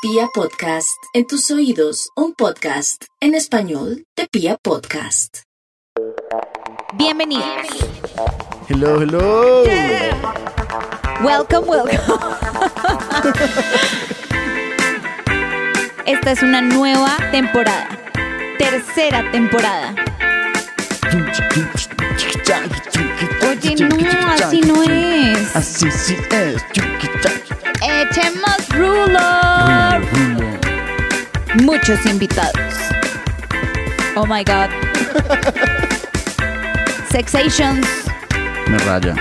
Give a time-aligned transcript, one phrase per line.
[0.00, 5.38] Pia Podcast, en tus oídos, un podcast en español de Pia Podcast.
[6.94, 7.66] Bienvenidos.
[8.68, 9.64] Hello, hello.
[11.20, 11.98] Welcome, welcome.
[16.06, 17.88] Esta es una nueva temporada.
[18.56, 19.96] Tercera temporada.
[23.50, 25.56] Oye, no, así no es.
[25.56, 26.62] Así sí es.
[28.10, 29.20] Echemos rulo.
[31.62, 32.74] Muchos invitados.
[34.16, 34.70] Oh my god.
[37.10, 37.86] Sexations.
[38.68, 39.14] Me raya.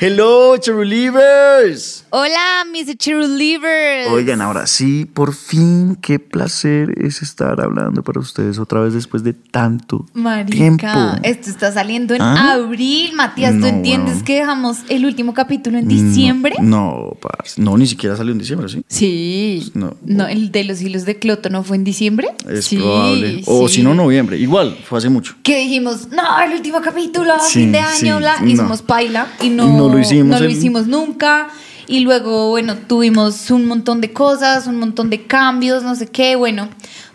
[0.00, 1.99] Hello, Cherulivers.
[2.12, 4.10] Hola, mis cheerleaders.
[4.10, 9.22] Oigan, ahora sí, por fin, qué placer es estar hablando para ustedes otra vez después
[9.22, 10.88] de tanto Marica, tiempo.
[11.22, 12.54] esto está saliendo en ¿Ah?
[12.54, 13.12] abril.
[13.14, 16.56] Matías, ¿tú No, entiendes que dejamos el último capítulo en diciembre?
[16.60, 17.62] No, parce.
[17.62, 18.82] no, ni siquiera salió en diciembre, ¿sí?
[18.88, 19.70] Sí.
[19.74, 19.96] No.
[20.04, 22.26] No, el de los hilos de Cloto no fue en diciembre.
[22.48, 23.42] Es sí, probable.
[23.46, 23.76] O sí.
[23.76, 24.36] si no, noviembre.
[24.36, 25.36] Igual, fue hace mucho.
[25.44, 28.40] Que dijimos, no, el último capítulo, Sí, fin de año, bla.
[28.40, 28.48] no.
[28.48, 31.48] Hicimos paila y no, No lo hicimos no lo el- hicimos nunca.
[31.90, 36.36] Y luego, bueno, tuvimos un montón de cosas, un montón de cambios, no sé qué.
[36.36, 36.68] Bueno,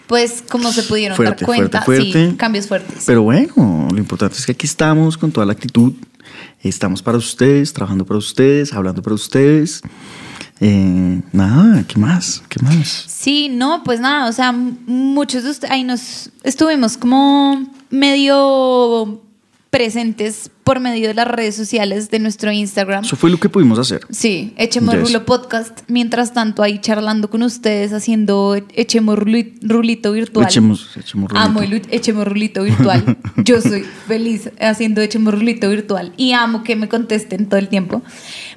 [0.05, 2.31] pues como se pudieron Fuerte, dar cuenta, fuerte, fuerte.
[2.31, 3.03] sí, cambios fuertes.
[3.05, 5.93] Pero bueno, lo importante es que aquí estamos con toda la actitud.
[6.61, 9.81] Estamos para ustedes, trabajando para ustedes, hablando para ustedes.
[10.59, 12.43] Eh, nada, ¿qué más?
[12.49, 13.05] ¿Qué más?
[13.07, 19.21] Sí, no, pues nada, o sea, muchos de ustedes, ahí nos estuvimos como medio
[19.75, 23.03] presentes por medio de las redes sociales de nuestro Instagram.
[23.03, 23.99] Eso fue lo que pudimos hacer.
[24.09, 25.03] Sí, Echemos Yes.
[25.03, 25.81] Rulo Podcast.
[25.89, 30.45] Mientras tanto, ahí charlando con ustedes, haciendo Echemos Ruli- Rulito virtual.
[30.45, 31.45] Echemos, echemos rulito.
[31.45, 33.17] Amo el Echemos Rulito virtual.
[33.43, 38.01] Yo soy feliz haciendo Echemos Rulito virtual y amo que me contesten todo el tiempo.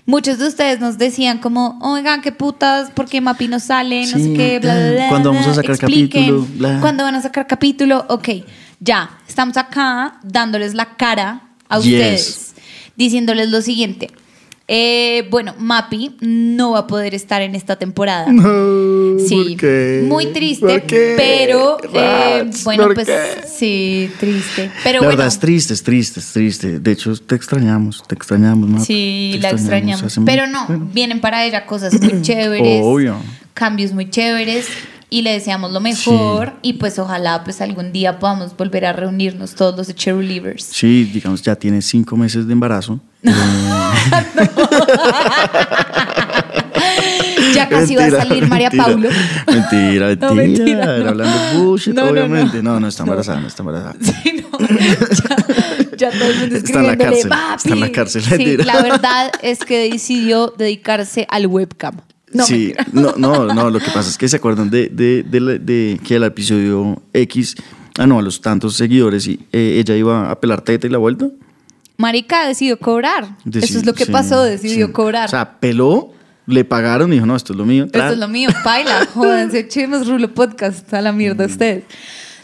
[0.06, 4.03] Muchos de ustedes nos decían como, oigan, qué putas, ¿por qué Mapi no sale?
[4.03, 5.08] No sé Sí, qué, bla, bla, bla.
[5.08, 6.47] ¿cuándo vamos a sacar expliquen, capítulo?
[6.56, 6.80] Bla.
[6.80, 8.06] ¿Cuándo van a sacar capítulo?
[8.09, 8.28] Ok,
[8.81, 11.87] ya, estamos acá dándoles la cara a Yes.
[11.87, 12.55] ustedes,
[12.97, 14.09] diciéndoles lo siguiente.
[14.71, 18.31] Eh, bueno, Mapi no va a poder estar en esta temporada.
[18.31, 20.05] No, Sí, ¿por qué?
[20.06, 21.15] muy triste, ¿Por qué?
[21.16, 23.19] pero eh, bueno, ¿por pues qué?
[23.49, 24.71] sí, triste.
[24.84, 26.78] Pero la bueno, verdad es triste, es triste, es triste.
[26.81, 28.69] De hecho, te extrañamos, te extrañamos.
[28.69, 30.19] Mapi, sí, te la extrañamos.
[30.27, 30.89] Pero no, bueno.
[30.93, 33.16] vienen para ella cosas muy chéveres, Obvio.
[33.55, 34.66] cambios muy chéveres
[35.10, 39.54] y le deseamos lo mejor y pues ojalá pues algún día podamos volver a reunirnos
[39.54, 40.64] todos los de Cheerleaders.
[40.64, 43.00] Sí, digamos, ya tiene cinco meses de embarazo.
[46.80, 48.84] Eh, Ya casi va a salir María mentira.
[48.84, 49.08] Paulo.
[49.47, 50.28] Mentira, mentira.
[50.28, 51.08] No, mentira, no.
[51.08, 52.62] Hablando bullshit, No, obviamente.
[52.62, 53.97] No, no, está embarazada, no está embarazada.
[54.00, 57.56] Sí, no, ya, ya todo el mundo Está en la cárcel, "Papi".
[57.56, 58.64] está en la cárcel, Sí, mentira.
[58.64, 61.97] la verdad es que decidió dedicarse al webcam.
[62.33, 66.00] No, sí, no, no, no, lo que pasa es que se acuerdan de, de, de,
[66.06, 67.56] que el episodio X,
[67.99, 70.99] ah, no, a los tantos seguidores y eh, ella iba a pelar teta y la
[70.99, 71.28] vuelta.
[71.97, 73.37] Marica decidió cobrar.
[73.50, 74.93] Eso es lo que sí, pasó, decidió sí.
[74.93, 75.27] cobrar.
[75.27, 76.12] O sea, peló,
[76.47, 77.84] le pagaron y dijo, no, esto es lo mío.
[77.87, 81.50] Esto es lo mío, baila, jódanse, echemos Rulo Podcast a la mierda Mm.
[81.50, 81.84] ustedes.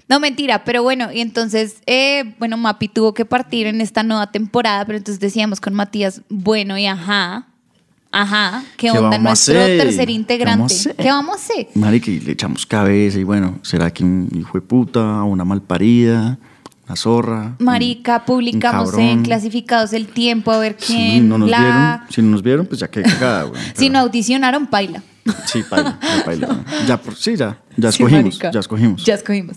[0.09, 4.31] No, mentira, pero bueno, y entonces, eh, bueno, Mapi tuvo que partir en esta nueva
[4.31, 7.47] temporada, pero entonces decíamos con Matías, bueno, y ajá,
[8.15, 10.95] ajá, ¿qué, ¿Qué onda nuestro tercer ¿Qué integrante?
[10.97, 11.69] ¿Qué vamos a hacer?
[11.75, 16.39] Marica, y le echamos cabeza y bueno, ¿será que un hijo de puta, una malparida,
[16.87, 17.57] una zorra?
[17.59, 21.59] Marica, publicamos en Clasificados el Tiempo a ver quién no nos la...
[21.59, 22.01] vieron.
[22.11, 23.61] Si no nos vieron, pues ya qué cagada, güey.
[23.75, 25.03] Si no audicionaron, paila.
[25.47, 26.65] Sí, paila, ya paila.
[26.87, 29.05] Ya, por- sí, ya, ya escogimos, ya escogimos.
[29.05, 29.57] Ya escogimos.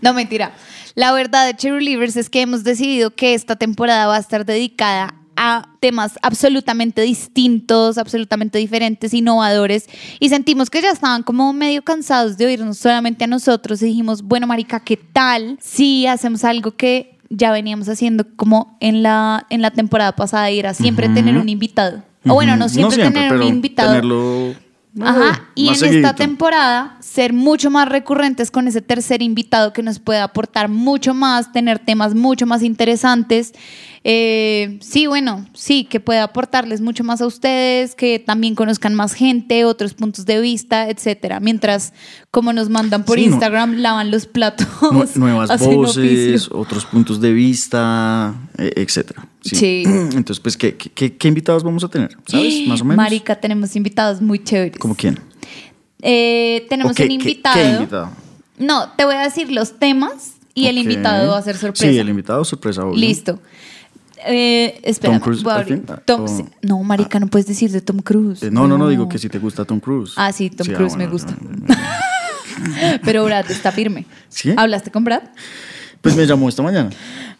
[0.00, 0.52] No, mentira.
[0.94, 5.14] La verdad de Cheerleaders es que hemos decidido que esta temporada va a estar dedicada
[5.42, 12.36] a temas absolutamente distintos, absolutamente diferentes, innovadores, y sentimos que ya estaban como medio cansados
[12.36, 17.16] de oírnos solamente a nosotros y dijimos, bueno, Marica, ¿qué tal si hacemos algo que
[17.30, 21.48] ya veníamos haciendo como en la, en la temporada pasada y era siempre tener un
[21.48, 22.02] invitado?
[22.28, 23.92] O bueno, no siempre, tener un invitado.
[23.92, 24.54] Tenerlo,
[25.00, 29.82] Ajá, eh, y en esta temporada ser mucho más recurrentes con ese tercer invitado que
[29.82, 33.54] nos puede aportar mucho más, tener temas mucho más interesantes.
[34.02, 39.12] Eh, sí, bueno, sí, que puede aportarles mucho más a ustedes, que también conozcan más
[39.12, 41.38] gente, otros puntos de vista, etcétera.
[41.38, 41.92] Mientras,
[42.30, 44.66] como nos mandan por Sí, no- Instagram, lavan los platos.
[44.90, 46.58] Nu- nuevas voces, oficio.
[46.58, 49.28] otros puntos de vista, eh, etcétera.
[49.42, 49.82] Sí.
[49.86, 52.16] Entonces, pues, ¿qué, qué, qué- invitados vamos a tener?
[52.26, 52.54] ¿Sabes?
[52.68, 52.96] Más o menos.
[52.96, 54.78] Marica, tenemos invitados muy chéveres.
[54.78, 55.20] ¿Como quién?
[56.00, 57.54] Eh, tenemos ¿O qué- un invitado.
[57.54, 58.10] qué invitado?
[58.58, 61.90] No, te voy a decir los temas y el invitado va a ser sorpresa.
[61.92, 62.84] Sí, el invitado sorpresa.
[62.84, 62.96] obvio.
[62.98, 63.38] Listo.
[64.26, 65.78] Eh, espera, Tom Cruise, voy a I abrir.
[65.78, 66.44] think, ah, Tom- o- sí.
[66.62, 68.42] No, marica, no puedes decir de Tom Cruise.
[68.42, 70.12] Eh, no, no, no, digo que si te gusta Tom Cruise.
[70.16, 71.34] Ah, sí, Tom ah, Cruise me bueno, gusta.
[71.40, 71.74] no, no, no.
[73.04, 74.06] Pero Brad está firme.
[74.28, 74.52] ¿Sí?
[74.56, 75.22] ¿Hablaste con Brad?
[76.00, 76.90] Pues me llamó esta mañana.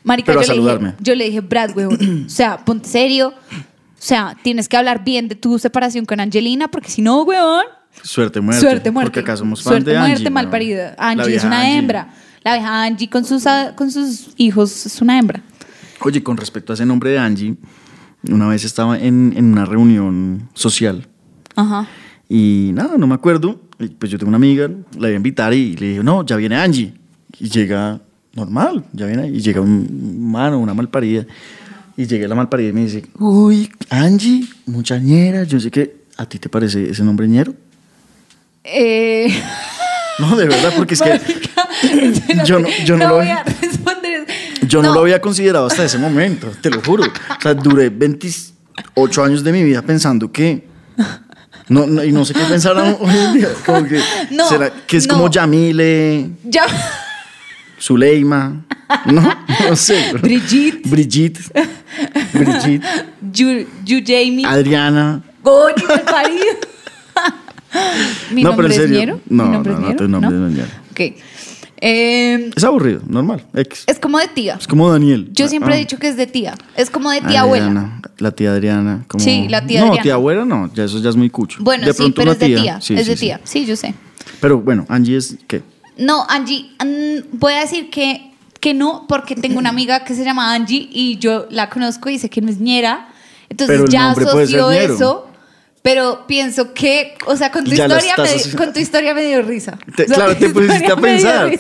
[0.05, 0.89] Marica, Pero a yo, le saludarme.
[0.91, 3.29] dije, yo le dije, Brad, weón, o sea, ponte serio.
[3.29, 7.65] O sea, tienes que hablar bien de tu separación con Angelina, porque si no, weón,
[8.03, 8.61] Suerte muerte.
[8.61, 9.11] suerte muerte.
[9.11, 10.11] Porque acá somos fans Suerte de Angie.
[10.13, 10.95] muerte, mal parida.
[10.99, 11.77] Angie es una Angie.
[11.79, 12.15] hembra.
[12.43, 15.43] La vieja Angie con sus, ah, con sus hijos es una hembra.
[16.03, 17.57] Oye, con respecto a ese nombre de Angie,
[18.29, 21.07] una vez estaba en, en una reunión social
[21.57, 21.87] Ajá.
[22.29, 23.61] y nada, no me acuerdo.
[23.79, 24.69] y pues yo tengo una amiga,
[24.99, 26.93] la iba a invitar y le dije, no, ya viene Angie.
[27.39, 28.01] Y llega
[28.35, 31.27] normal, ya viene, y llega un mano, una malparida.
[31.97, 35.45] Y llegué a la malparida y me dice, uy, Angie, mucha ñera.
[35.45, 37.55] Yo sé que, ¿a ti te parece ese nombre ñero?
[38.65, 39.33] Eh,
[40.19, 41.19] No, de verdad, porque es que
[42.45, 43.43] yo no, yo no, lo, voy a.
[44.71, 47.05] yo no lo había considerado hasta ese momento, te lo juro.
[47.05, 50.69] O sea, duré 28 años de mi vida pensando que...
[51.69, 53.49] No, no, y no sé qué pensar hoy en día.
[53.65, 54.01] Como que,
[54.33, 55.15] No, ¿será que es no.
[55.15, 56.65] como Yamile, Ya.
[57.81, 58.65] Zuleima?
[59.07, 59.23] No,
[59.69, 60.13] no sé.
[60.21, 60.89] Brigitte.
[60.89, 61.41] Brigitte.
[62.33, 62.85] Brigitte.
[63.33, 64.45] Yu, Yu Jamie.
[64.45, 65.23] Adriana.
[65.43, 66.45] Coño, mal parido.
[68.33, 68.99] Mi No, pero nombre en es serio.
[68.99, 69.21] Ñero.
[69.29, 70.69] No, Mi nombre no, es no, Ñero, tu nombre no es Ñero.
[70.91, 71.01] Ok.
[71.81, 73.43] Eh, Es aburrido, normal.
[73.55, 73.85] X.
[73.87, 74.57] es como de tía.
[74.61, 75.29] Es como Daniel.
[75.33, 75.77] Yo siempre Ah.
[75.77, 76.55] he dicho que es de tía.
[76.77, 78.01] Es como de tía abuela.
[78.19, 79.05] La tía Adriana.
[79.09, 79.25] Como...
[79.25, 80.03] Sí, la tía no, Adriana.
[80.03, 81.59] tía abuela no, ya eso ya es muy cucho.
[81.63, 82.81] Bueno, de sí, pronto pero es de tía.
[82.81, 83.41] Sí, es sí, de tía.
[83.45, 83.95] Sí, yo sé.
[84.41, 85.63] Pero bueno, Angie es ¿qué?
[85.97, 90.23] No, Angie, mm, voy a decir que, que no, porque tengo una amiga que se
[90.25, 93.09] llama Angie y yo la conozco y sé que no es ñera.
[93.49, 95.30] Entonces Pero ya asoció eso.
[95.83, 98.81] Pero pienso que, o sea, con tu, Ya historia me, estás di- asoci- con tu
[98.81, 99.79] historia me dio risa.
[99.97, 101.51] Te- O sea, claro, te pusiste a pensar,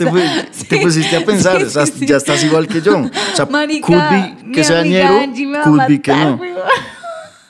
[0.68, 2.98] te, pusiste a pensar, sí, o sea, ya estás igual que yo.
[2.98, 5.20] O sea, Marica, could be mi que sea ñero,
[5.58, 6.38] a could be que no.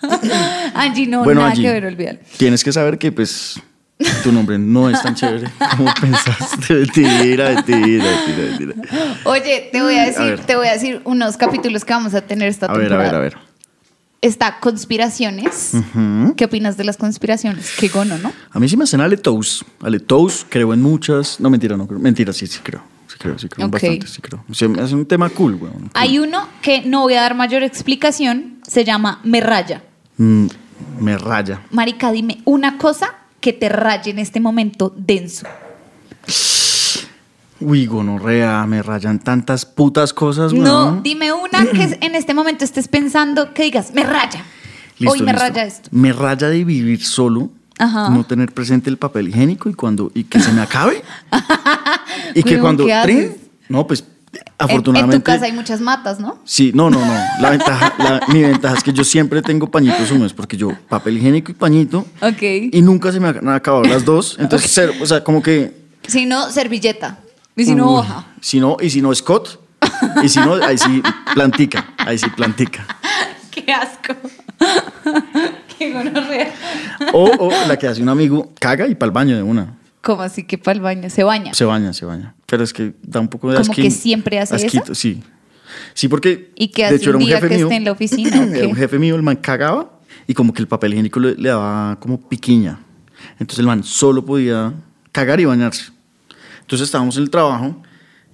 [0.74, 2.18] Angie, no, bueno, nada Angie, que ver, olvídalo.
[2.38, 3.60] tienes que saber que pues
[4.22, 6.72] tu nombre no es tan chévere como pensaste.
[6.74, 8.74] Mentira, mentira, mentira, mentira.
[9.24, 10.40] Oye, te voy a decir, ver.
[10.46, 13.18] te voy a decir unos capítulos que vamos a tener esta A ver, a temporada.
[13.18, 13.49] ver, a ver.
[14.22, 15.72] Está conspiraciones.
[16.36, 17.72] ¿Qué opinas de las conspiraciones?
[17.78, 18.32] Qué gono, ¿no?
[18.50, 19.64] A mí sí me hacen aletous.
[19.80, 21.40] Aletous, creo en muchas.
[21.40, 21.98] No, mentira, no creo.
[21.98, 22.82] Mentira, sí, sí creo.
[23.06, 23.66] Sí creo, sí creo.
[23.66, 23.72] Ok.
[23.72, 24.44] Bastante, sí creo.
[24.50, 25.90] Es un tema cool, weón.
[25.94, 29.82] Hay uno que no voy a dar mayor explicación, se llama Me Raya.
[30.18, 30.46] Mm,
[31.00, 31.62] me raya.
[31.70, 35.46] Marica, dime una cosa que te raye en este momento denso.
[37.60, 40.64] Uy, gonorrea, me rayan tantas putas cosas, weón.
[40.64, 44.44] No, dime una que en este momento estés pensando que digas, me raya.
[44.98, 45.40] Listo, Hoy me listo.
[45.48, 45.88] raya esto.
[45.92, 48.08] Me raya de vivir solo, Ajá.
[48.10, 51.02] no tener presente el papel higiénico y cuando y que se me acabe.
[52.34, 52.86] y que cuando
[53.68, 56.38] no, pues En- afortunadamente En, tu casa hay muchas matas, ¿no?
[56.44, 57.12] Sí, no, no, no.
[57.40, 61.18] La ventaja, la- mi ventaja es que yo siempre tengo pañitos húmedos porque yo papel
[61.18, 62.42] higiénico y pañito Ok.
[62.72, 64.36] y nunca se me han acabado las dos.
[64.38, 65.74] Entonces, cero, o sea, como que
[66.06, 67.18] Si no, servilleta.
[67.56, 68.26] Y si no, hoja.
[68.40, 69.60] Si no, y si no, Scott.
[70.22, 71.02] Y si no, ahí sí,
[71.34, 71.94] plantica.
[71.98, 72.86] Ahí sí, plantica.
[73.50, 74.14] Qué asco.
[75.78, 76.52] Qué gonorrea.
[77.12, 79.76] O, o la que hace un amigo, caga y para el baño de una.
[80.02, 81.10] ¿Cómo así que para el baño?
[81.10, 81.52] Se baña.
[81.54, 82.34] Se baña, se baña.
[82.46, 84.66] Pero es que da un poco de ¿Como asquín- que siempre hace eso?
[84.66, 85.22] asquito, Sí.
[85.94, 86.52] Sí, porque.
[86.56, 87.66] ¿Y qué de hace hecho, era un un día jefe que mío.
[87.66, 89.90] esté en la oficina, o Era un jefe mío, el man cagaba
[90.26, 92.78] y como que el papel higiénico le, le daba como piquiña.
[93.38, 94.72] Entonces el man solo podía
[95.12, 95.92] cagar y bañarse.
[96.70, 97.82] Entonces estábamos en el trabajo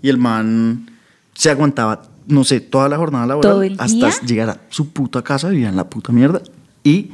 [0.02, 0.90] y el man
[1.32, 4.10] se aguantaba, no sé, toda la jornada laboral ¿Todo el hasta día?
[4.26, 6.42] llegar a su puta casa, vivía en la puta mierda
[6.84, 7.12] y,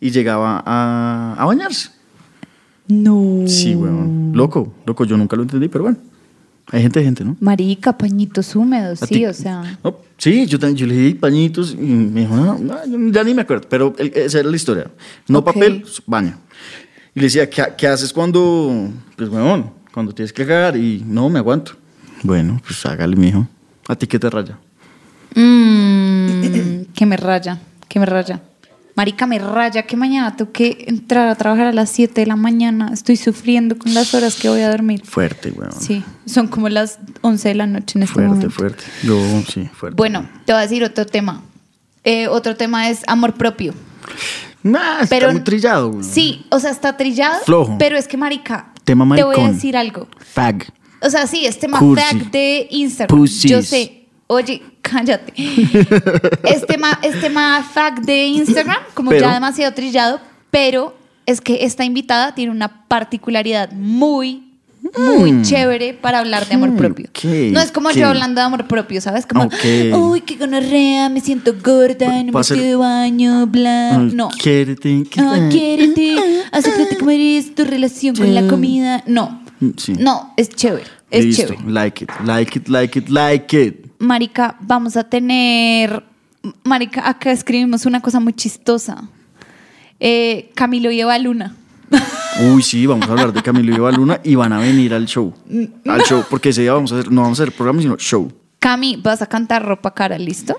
[0.00, 1.90] y llegaba a, a bañarse.
[2.88, 3.42] No.
[3.46, 4.32] Sí, weón.
[4.34, 5.98] Loco, loco, yo nunca lo entendí, pero bueno.
[6.72, 7.36] Hay gente, gente, ¿no?
[7.38, 9.78] Marica, pañitos húmedos, ¿A sí, o sea.
[9.84, 13.42] No, sí, yo, yo le di pañitos y me dijo, no, no, ya ni me
[13.42, 14.90] acuerdo, pero esa era la historia.
[15.28, 15.44] No Ok.
[15.52, 16.38] papel, baño.
[17.14, 20.76] Y le decía, ¿qué, qué haces cuando, pues, weón, cuando tienes que cagar?
[20.76, 21.72] Y no, me aguanto.
[22.22, 23.48] Bueno, pues hágale, mijo.
[23.88, 24.58] ¿A ti qué te raya?
[25.34, 28.42] Mmm, que me raya, que me raya.
[28.94, 32.36] Marica, me raya que mañana tengo que entrar a trabajar a las 7 de la
[32.36, 32.90] mañana.
[32.92, 35.00] Estoy sufriendo con las horas que voy a dormir.
[35.02, 35.72] Fuerte, weón.
[35.72, 38.50] Sí, son como las 11 de la noche en este Fuerte, momento.
[38.50, 38.84] fuerte.
[39.02, 39.18] Yo,
[39.50, 39.96] sí, fuerte.
[39.96, 41.40] Bueno, te voy a decir otro tema.
[42.04, 43.72] Eh, otro tema es amor propio.
[44.62, 46.04] Nah, está Pero muy trillado, weón.
[46.04, 47.38] Sí, o sea, está trillado.
[47.46, 47.76] Flojo.
[47.78, 50.08] Pero es que, marica, Tema te voy a decir algo.
[50.18, 50.72] Fag.
[51.02, 52.02] O sea, sí, es tema Cursi.
[52.02, 53.18] tag de Instagram.
[53.18, 53.50] Pussies.
[53.50, 54.06] Yo sé.
[54.28, 55.32] Oye, cállate.
[55.36, 61.64] es tema, es tema fact de Instagram, como Pero- ya demasiado trillado, pero es que
[61.64, 64.55] esta invitada tiene una particularidad muy
[64.96, 67.08] muy chévere para hablar de amor Mm, propio.
[67.52, 69.26] no es como yo hablando de amor propio, ¿sabes?
[69.26, 69.48] Como,
[69.94, 73.96] uy, qué gonorrea, me siento gorda, no me estoy de baño, bla.
[73.96, 74.28] Ay, No.
[74.30, 76.16] Quiérete, Ah, quiérete,
[76.52, 79.02] acéptate como eres, tu relación con la comida.
[79.06, 79.42] No.
[79.76, 79.94] Sí.
[79.98, 80.84] No, es chévere.
[81.10, 81.42] Es Listo.
[81.54, 81.70] chévere.
[81.70, 83.86] Like it, like it, like it, like it.
[83.98, 86.02] Marica, vamos a tener.
[86.64, 89.08] Marica, acá escribimos una cosa muy chistosa.
[89.98, 91.54] Eh, Camilo y Eva Luna.
[92.52, 95.06] Uy, sí, vamos a hablar de Camilo y Eva Luna y van a venir al
[95.06, 95.32] show.
[95.86, 98.30] Al show, porque ese día vamos a hacer, no vamos a hacer programa, sino show.
[98.58, 100.56] Cami, vas a cantar ropa cara, ¿listo?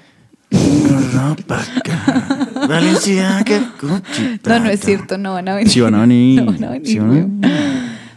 [2.67, 5.71] Valenciaga, Gucci, No, no es cierto, no van a venir.
[5.71, 6.41] Sí van a venir.
[6.43, 6.87] No van a venir.
[6.87, 7.51] Sí van a venir.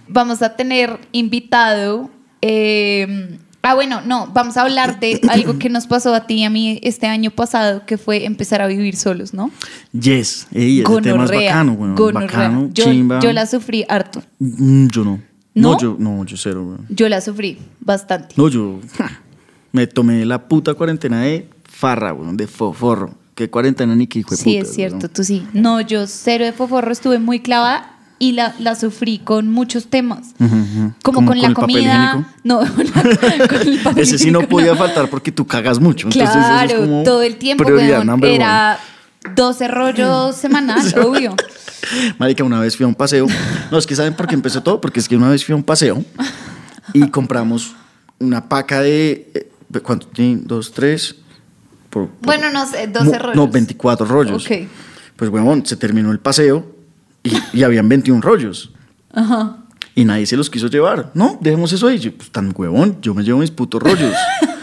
[0.09, 2.11] Vamos a tener invitado.
[2.43, 6.45] eh, ah, bueno, no, vamos a hablar de algo que nos pasó a ti y
[6.45, 9.51] a mí este año pasado, que fue empezar a vivir solos, ¿no?
[9.93, 11.95] Yes, ey, ese tema es bacano, weón.
[11.95, 12.27] gonorrea.
[12.29, 13.21] Bacano, Yo, chimba.
[13.21, 14.23] yo la sufrí harto.
[14.39, 15.21] Mm, yo no.
[15.53, 15.73] ¿No?
[15.73, 16.87] No, yo, no, yo cero, weón.
[16.89, 18.35] Yo la sufrí bastante.
[18.37, 19.21] No, yo ja,
[19.73, 23.15] me tomé la puta cuarentena de farra, weón, de foforro.
[23.35, 25.13] ¿Qué cuarentena ni qué hijo de Sí, puta, es cierto, weón?
[25.13, 25.47] tú sí.
[25.53, 30.35] No, yo cero de foforro estuve muy clavada y la, la sufrí con muchos temas.
[30.39, 32.29] Como ¿Cómo con, la comida.
[32.45, 32.61] No,
[33.97, 36.07] Ese sí no podía faltar porque tú cagas mucho.
[36.09, 38.23] entonces eso es Claro, todo el tiempo, weón.
[38.25, 38.79] Era
[39.35, 41.35] 12 rollos semanal, obvio.
[42.19, 43.27] Marica, una vez fui a un paseo.
[43.71, 44.81] No, es que ¿saben por qué empezó todo?
[44.81, 46.05] Porque es que una vez fui a un paseo
[46.93, 47.75] y compramos
[48.19, 49.31] una paca de...
[49.35, 50.43] eh, ¿Cuánto tiene?
[50.45, 51.17] ¿Dos, tres?
[51.89, 53.37] Por- por- Bueno, no sé, 12 no, rollos.
[53.37, 54.45] No, 24 rollos.
[54.45, 54.53] Ok.
[55.17, 56.67] Pues, huevón, se terminó el paseo
[57.23, 58.73] y, y habían 21 rollos.
[59.13, 59.57] Ajá.
[59.95, 61.11] Y nadie se los quiso llevar.
[61.15, 61.99] No, dejemos eso ahí.
[61.99, 64.15] Yo, pues, tan huevón, yo me llevo mis putos rollos.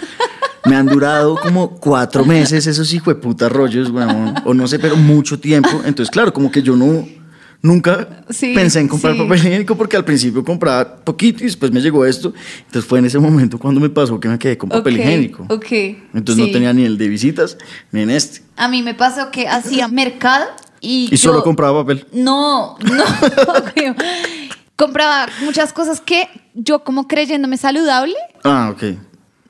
[0.66, 4.34] me han durado como cuatro meses esos hijo de putas rollos, huevón.
[4.46, 5.70] O no sé, pero mucho tiempo.
[5.86, 7.06] Entonces, claro, como que yo no...
[7.60, 9.20] Nunca Sí, pensé en comprar sí.
[9.20, 12.32] papel higiénico porque al principio compraba poquito y después me llegó esto.
[12.68, 15.44] Entonces fue en ese momento cuando me pasó que me quedé con papel Ok, higiénico.
[15.50, 15.72] ok,
[16.14, 16.42] Entonces sí.
[16.42, 17.58] no tenía ni el de visitas
[17.92, 18.42] ni en este.
[18.58, 20.46] A mí me pasó que hacía mercado
[20.88, 21.14] y.
[21.14, 22.06] Y solo compraba papel.
[22.14, 23.04] No, no.
[24.76, 28.96] Compraba muchas cosas que yo, como creyéndome saludable, Ah, ok.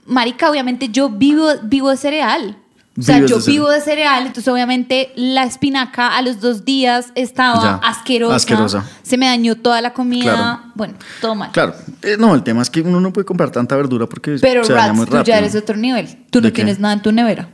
[0.06, 2.58] Marica, obviamente yo vivo, vivo de cereal.
[2.98, 6.66] O sea, Vives yo de vivo de cereal, entonces obviamente la espinaca a los dos
[6.66, 8.36] días estaba Ya, asquerosa.
[8.38, 8.90] asquerosa.
[9.04, 10.34] Se me dañó toda la comida.
[10.34, 10.60] Claro.
[10.74, 11.52] Bueno, todo mal.
[11.52, 14.64] Claro, eh, no, el tema es que uno no puede comprar tanta verdura porque Pero
[14.64, 16.08] se daña muy Rats, tú ya eres otro nivel.
[16.32, 16.56] Tú no ¿De qué?
[16.56, 17.50] tienes nada en tu nevera.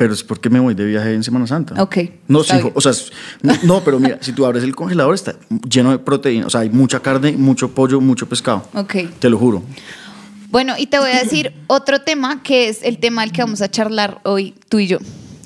[0.00, 1.74] Pero es porque me voy de viaje en Semana Santa.
[1.82, 2.92] Ok, No, sí, o sea,
[3.64, 5.34] no, pero mira, si tú abres el congelador está
[5.68, 8.66] lleno de proteína, o sea, hay mucha carne, mucho pollo, mucho pescado.
[8.72, 8.94] Ok.
[9.18, 9.62] Te lo juro.
[10.50, 13.60] Bueno, y te voy a decir otro tema que es el tema del que vamos
[13.60, 14.96] a charlar hoy tú y yo.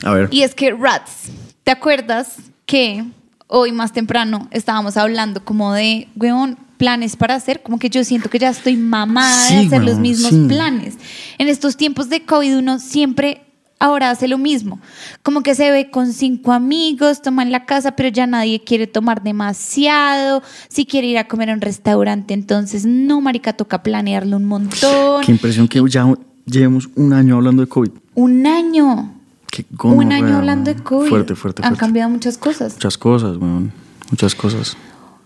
[0.05, 0.29] A ver.
[0.31, 1.31] Y es que Rats,
[1.65, 3.05] ¿te acuerdas que
[3.49, 7.61] hoy más temprano estábamos hablando como de, weón, planes para hacer?
[7.61, 10.45] Como que yo siento que ya estoy mamada Sí, de hacer los mismos sí.
[10.47, 10.95] planes.
[11.39, 13.41] En estos tiempos de COVID uno siempre
[13.79, 14.81] ahora hace lo mismo.
[15.23, 18.87] Como que se ve con cinco amigos, toma en la casa, pero ya nadie quiere
[18.87, 20.43] tomar demasiado.
[20.69, 25.25] Si quiere ir a comer a un restaurante, entonces no, marica, toca planearlo un montón.
[25.25, 26.07] Qué impresión que ya
[26.47, 27.91] llevemos un año hablando de COVID.
[28.15, 29.15] Un año.
[29.51, 30.83] Qué un gonorrea, año hablando de.
[30.83, 31.09] COVID.
[31.09, 32.75] Fuerte, fuerte, Han cambiado muchas cosas.
[32.75, 33.73] Muchas cosas, weón.
[34.11, 34.77] Muchas cosas.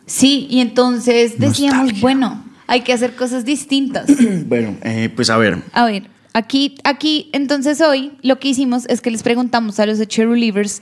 [0.06, 2.00] Sí, y entonces decíamos, Nostalgia.
[2.02, 4.06] bueno, hay que hacer cosas distintas.
[4.46, 5.62] Bueno, eh, pues a ver.
[5.72, 9.98] A ver, aquí, aquí, entonces hoy lo que hicimos es que les preguntamos a los
[10.06, 10.80] Cherulivers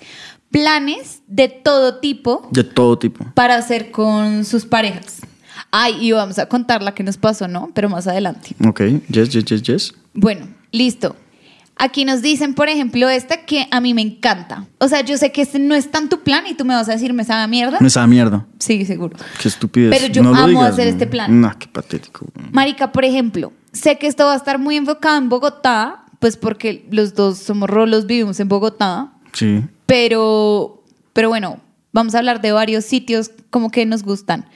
[0.51, 3.25] planes de todo tipo De todo tipo.
[3.35, 5.21] para hacer con sus parejas.
[5.71, 7.71] Ay, y vamos a contar la que nos pasó, ¿no?
[7.75, 8.55] Pero más adelante.
[8.67, 9.95] Ok, yes, yes, yes, yes.
[10.15, 11.17] Bueno, listo.
[11.79, 14.65] Aquí nos dicen, por ejemplo, esta que a mí me encanta.
[14.79, 16.89] O sea, yo sé que este no es tan tu plan y tú me vas
[16.89, 17.77] a decir, ¿me sabe a mierda?
[17.81, 18.47] Me sabe mierda.
[18.59, 19.15] Sí, seguro.
[19.43, 19.91] Qué estupidez.
[19.95, 21.39] Pero yo No amo digas, hacer este plan.
[21.39, 22.27] Nah, qué patético.
[22.53, 26.87] Marica, por ejemplo, sé que esto va a estar muy enfocado en Bogotá, pues porque
[26.91, 29.63] los dos somos rolos, vivimos en Bogotá, Sí.
[29.87, 31.61] pero, pero bueno,
[31.93, 34.47] vamos a hablar de varios sitios como que nos gustan.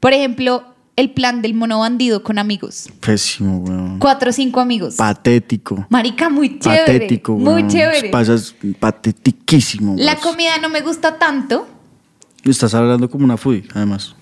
[0.00, 0.64] Por ejemplo,
[0.96, 2.88] el plan del mono bandido con amigos.
[3.00, 3.98] Pésimo, weón.
[3.98, 4.96] Cuatro o cinco amigos.
[4.96, 5.86] Patético.
[5.88, 6.80] Marica, muy chévere.
[6.84, 7.68] Patético, muy weón.
[7.68, 8.08] chévere.
[8.10, 9.94] Pasas patetiquísimo.
[9.98, 11.66] La comida no me gusta tanto.
[12.44, 14.14] Estás hablando como una foodie, además.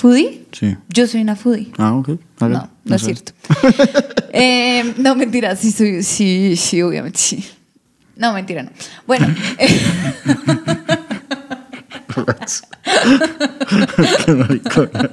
[0.00, 0.46] ¿Foodie?
[0.52, 0.76] Sí.
[0.88, 1.70] Yo soy una foodie.
[1.78, 2.08] Ah, ok.
[2.40, 3.32] No, no es cierto.
[4.32, 7.44] Eh, no, mentira, sí soy, sí, sí, obviamente sí.
[8.14, 8.70] No, mentira, no.
[9.08, 9.26] Bueno,
[14.36, 15.10] maricona.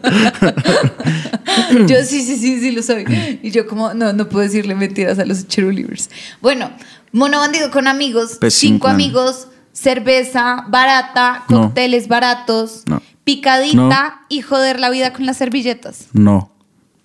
[1.88, 3.39] yo sí, sí, sí, sí lo soy.
[3.41, 6.10] Y yo como, no, no puedo decirle mentiras a los cherulivers.
[6.41, 6.72] Bueno,
[7.12, 8.96] mono bandido con amigos, Pésimo cinco plan.
[8.96, 11.63] amigos, cerveza barata, No.
[11.63, 13.01] cócteles baratos, No.
[13.28, 16.08] Picadita y joder la vida con las servilletas.
[16.14, 16.50] No.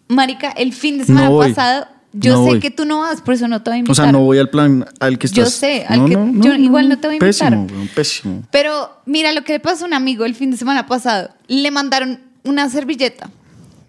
[0.08, 2.60] Marica, el fin de semana No pasado, yo No sé voy.
[2.60, 3.96] que tú no vas, por eso no te voy a O invitar.
[4.04, 5.58] sea, no voy al plan al que Yo estás.
[5.58, 7.50] sé, al que- yo igual no te voy a invitar.
[7.66, 8.42] Pésimo, pésimo.
[8.52, 11.30] Pero mira lo que le pasó a un amigo el fin de semana pasado.
[11.48, 13.30] Le mandaron una servilleta,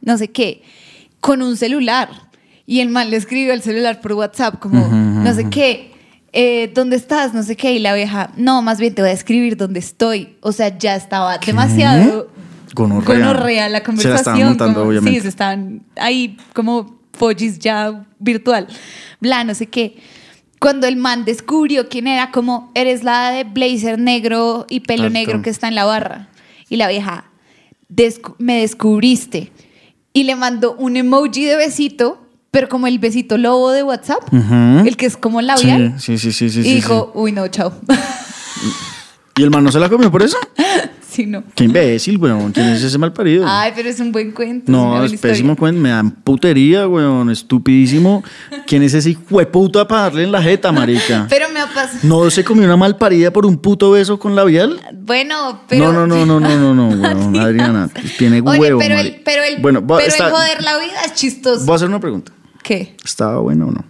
[0.01, 0.63] no sé qué,
[1.19, 2.09] con un celular.
[2.65, 5.92] Y el man le escribió al celular por WhatsApp como, no sé qué,
[6.33, 7.33] eh, ¿dónde estás?
[7.33, 7.73] No sé qué.
[7.73, 10.35] Y la vieja, no, más bien te voy a escribir dónde estoy.
[10.41, 12.29] O sea, ya estaba demasiado
[12.75, 13.19] Gonorrea.
[13.19, 14.15] gonorrea la Se la conversación.
[14.17, 15.19] estaban montando, como- obviamente.
[15.19, 18.67] Sí, se estaban ahí como pollis ya virtual.
[19.21, 19.97] Bla, no sé qué.
[20.59, 25.41] Cuando el man descubrió quién era, como eres la de blazer negro y pelo negro
[25.41, 26.29] que está en la barra.
[26.69, 27.25] Y la vieja,
[27.89, 29.51] "Descu- me descubriste.
[30.13, 32.22] Y le mandó un emoji de besito,
[32.53, 35.95] pero como el besito lobo de WhatsApp, el que es como labial.
[35.97, 36.59] Sí, sí, sí, sí.
[36.59, 37.73] y sí, dijo, uy, no, chao.
[39.35, 40.37] ¿Y el man no se la comió por eso?
[41.09, 41.43] sí, no.
[41.55, 42.51] Qué imbécil, weón.
[42.51, 43.43] ¿Quién es ese mal parido?
[43.47, 44.71] Ay, pero es un buen cuento.
[44.71, 45.81] No, es pésimo cuento.
[45.81, 47.31] Me dan putería, weón.
[47.31, 48.23] Estupidísimo.
[48.67, 51.25] ¿Quién es ese hijo de puta para darle en la jeta, marica?
[51.31, 51.97] Pero me ha pasado.
[52.03, 54.79] ¿No se comió una mal parida por un puto beso con labial?
[55.01, 55.91] Bueno, pero.
[55.91, 57.39] No, no, no, no, no, no, no, weón.
[57.39, 60.61] Adriana, tiene Oye, huevo, pero, mari- el, pero, el, Bueno, va- pero está- el joder
[60.63, 61.65] la vida es chistoso.
[61.65, 62.31] Voy a hacer una pregunta.
[62.63, 62.95] ¿Qué?
[63.03, 63.85] ¿Estaba bueno o no?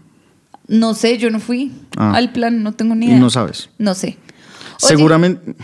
[0.68, 2.14] No sé, yo no fui Ah.
[2.16, 3.20] al plan, no tengo ni Y idea.
[3.20, 3.70] no sabes.
[3.78, 4.18] No sé.
[4.82, 5.56] Oye, Seguramente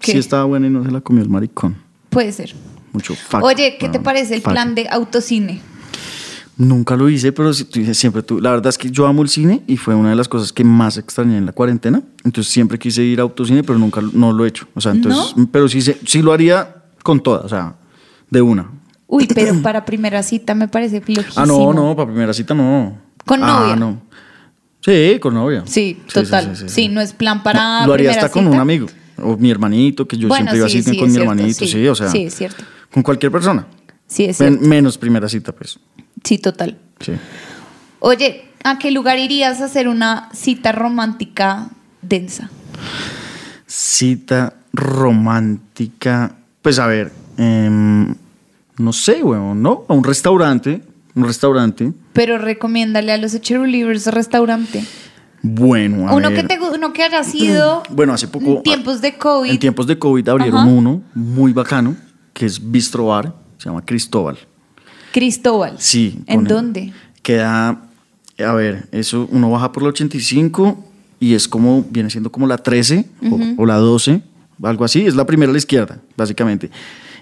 [0.00, 0.12] ¿Qué?
[0.12, 1.76] sí estaba buena y no se la comió el maricón.
[2.10, 2.54] Puede ser.
[2.92, 3.14] Mucho.
[3.42, 5.60] Oye, ¿qué te parece el plan de autocine?
[6.56, 8.38] Nunca lo hice, pero siempre tú.
[8.40, 10.62] La verdad es que yo amo el cine y fue una de las cosas que
[10.62, 12.02] más extrañé en la cuarentena.
[12.24, 14.66] Entonces siempre quise ir a autocine, pero nunca no lo he hecho.
[14.74, 17.76] O sea, entonces, pero sí, sí lo haría con toda, o sea,
[18.28, 18.68] de una.
[19.12, 21.42] Uy, pero para primera cita me parece flojísimo.
[21.42, 22.96] Ah, no, no, para primera cita no.
[23.26, 23.76] ¿Con Ah, novia?
[23.76, 24.00] no.
[24.80, 25.64] Sí, con novia.
[25.66, 26.56] Sí, total.
[26.68, 28.54] Sí, no es plan para No, Lo haría hasta con cita.
[28.54, 28.86] un amigo.
[29.18, 31.88] O mi hermanito, que yo Bueno, siempre iba a sí, con mi cierto, hermanito, sí.
[31.88, 32.08] o sea.
[32.08, 32.64] Sí, es cierto.
[32.90, 33.66] Con cualquier persona.
[34.06, 34.68] Sí, es Men- cierto.
[34.68, 35.78] menos primera cita, pues.
[36.24, 36.78] Sí, total.
[37.00, 37.12] Sí.
[37.98, 41.68] Oye, ¿a qué lugar irías a hacer una cita romántica
[42.00, 42.48] densa?
[43.66, 46.36] Cita romántica.
[46.62, 48.14] Pues a ver, em,
[48.80, 49.84] no sé, weón, ¿no?
[49.88, 50.82] A un restaurante.
[51.14, 51.92] Un restaurante.
[52.12, 54.84] Pero recomiéndale a los Cherulivers restaurante.
[55.42, 56.42] Bueno, a Uno ver.
[56.46, 58.58] que, te, uno que haya sido Bueno, hace poco.
[58.58, 59.50] en tiempos de COVID.
[59.50, 60.68] En tiempos de COVID abrieron Ajá.
[60.68, 61.96] uno muy bacano,
[62.32, 64.38] que es Bistro Bar, se llama Cristóbal.
[65.12, 65.74] Cristóbal.
[65.78, 66.22] Sí.
[66.26, 66.92] ¿En dónde?
[67.22, 67.82] Queda,
[68.38, 70.84] a ver, eso uno baja por la 85
[71.18, 74.22] y es como, viene siendo como la 13 o- o, la 12,
[74.62, 76.70] algo así, es la primera a la izquierda, básicamente.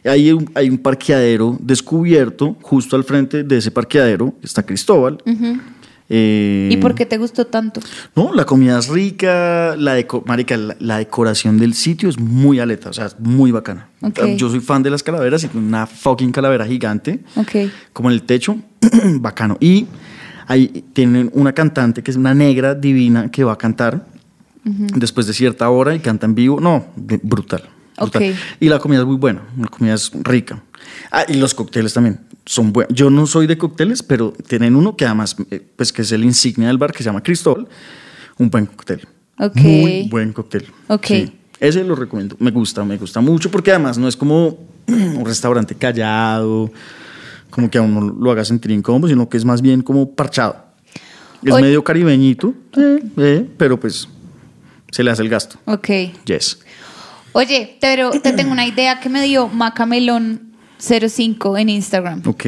[0.04, 5.18] Hay un, hay un parqueadero descubierto, justo al frente de ese parqueadero está Cristóbal.
[6.11, 7.80] Eh, ¿Y por qué te gustó tanto?
[8.16, 12.61] No, la comida es rica, la, deco- marica, la, la decoración del sitio es muy
[12.61, 13.88] aleta, o sea, es muy bacana.
[14.37, 17.70] Yo soy fan de las calaveras y una fucking calavera gigante Ok.
[17.92, 18.56] como en el techo,
[19.20, 19.58] bacano.
[19.61, 19.87] Y
[20.46, 24.06] ahí tienen una cantante que es una negra divina que va a cantar
[24.64, 26.58] después de cierta hora y canta en vivo.
[26.58, 27.64] No, brutal.
[28.00, 28.30] Brutal.
[28.30, 28.37] Ok.
[28.61, 30.62] Y la comida es muy buena, la comida es rica.
[31.11, 32.94] Ah, y los cócteles también son buenos.
[32.94, 36.24] Yo no soy de cócteles, pero tienen uno que además, eh, pues que es el
[36.24, 37.68] insignia del bar, que se llama Cristóbal.
[38.38, 39.06] Un buen cóctel.
[39.38, 39.56] Ok.
[39.56, 40.66] Muy buen cóctel.
[40.88, 41.06] Ok.
[41.06, 41.32] Sí.
[41.61, 42.37] Ese lo recomiendo.
[42.38, 46.70] Me gusta, me gusta mucho porque además no es como un restaurante callado,
[47.50, 50.56] como que a uno lo haga sentir incómodo, sino que es más bien como parchado.
[51.42, 54.08] Es Oye- medio caribeñito, eh, eh, pero pues
[54.90, 55.58] se le hace el gasto.
[55.66, 55.88] Ok.
[56.24, 56.61] Yes.
[57.33, 62.23] Oye, pero te tengo una idea que me dio Macamelón05 en Instagram.
[62.27, 62.45] Ok.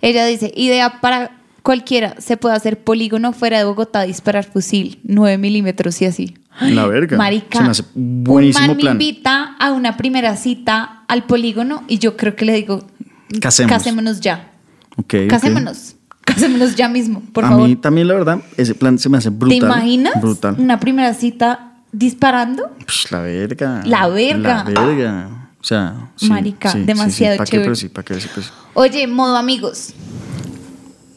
[0.00, 5.38] Ella dice, idea para cualquiera, se puede hacer polígono fuera de Bogotá, disparar fusil, 9
[5.38, 6.34] milímetros y así.
[6.60, 7.16] La verga.
[7.16, 8.96] Marica, Se me hace buenísimo un man plan.
[8.98, 12.84] me invita a una primera cita al polígono y yo creo que le digo,
[13.40, 13.78] Casémonos.
[13.78, 14.52] casémonos ya,
[14.96, 15.14] Ok.
[15.24, 15.30] ok.
[15.30, 17.68] casémonos, casémonos ya mismo, por a favor.
[17.68, 19.58] mí también, la verdad, ese plan se me hace brutal.
[19.58, 20.56] ¿Te imaginas Brutal.
[20.58, 22.70] una primera cita disparando?
[22.84, 23.82] Pues, la verga.
[23.84, 24.64] La verga.
[24.68, 25.50] La verga.
[25.60, 27.50] O sea, sí, Marica, sí, demasiado sí, ¿pa' qué?
[27.52, 27.64] chévere.
[27.66, 28.20] Pero sí, ¿para qué?
[28.20, 29.94] Sí, pues, Oye, modo amigos,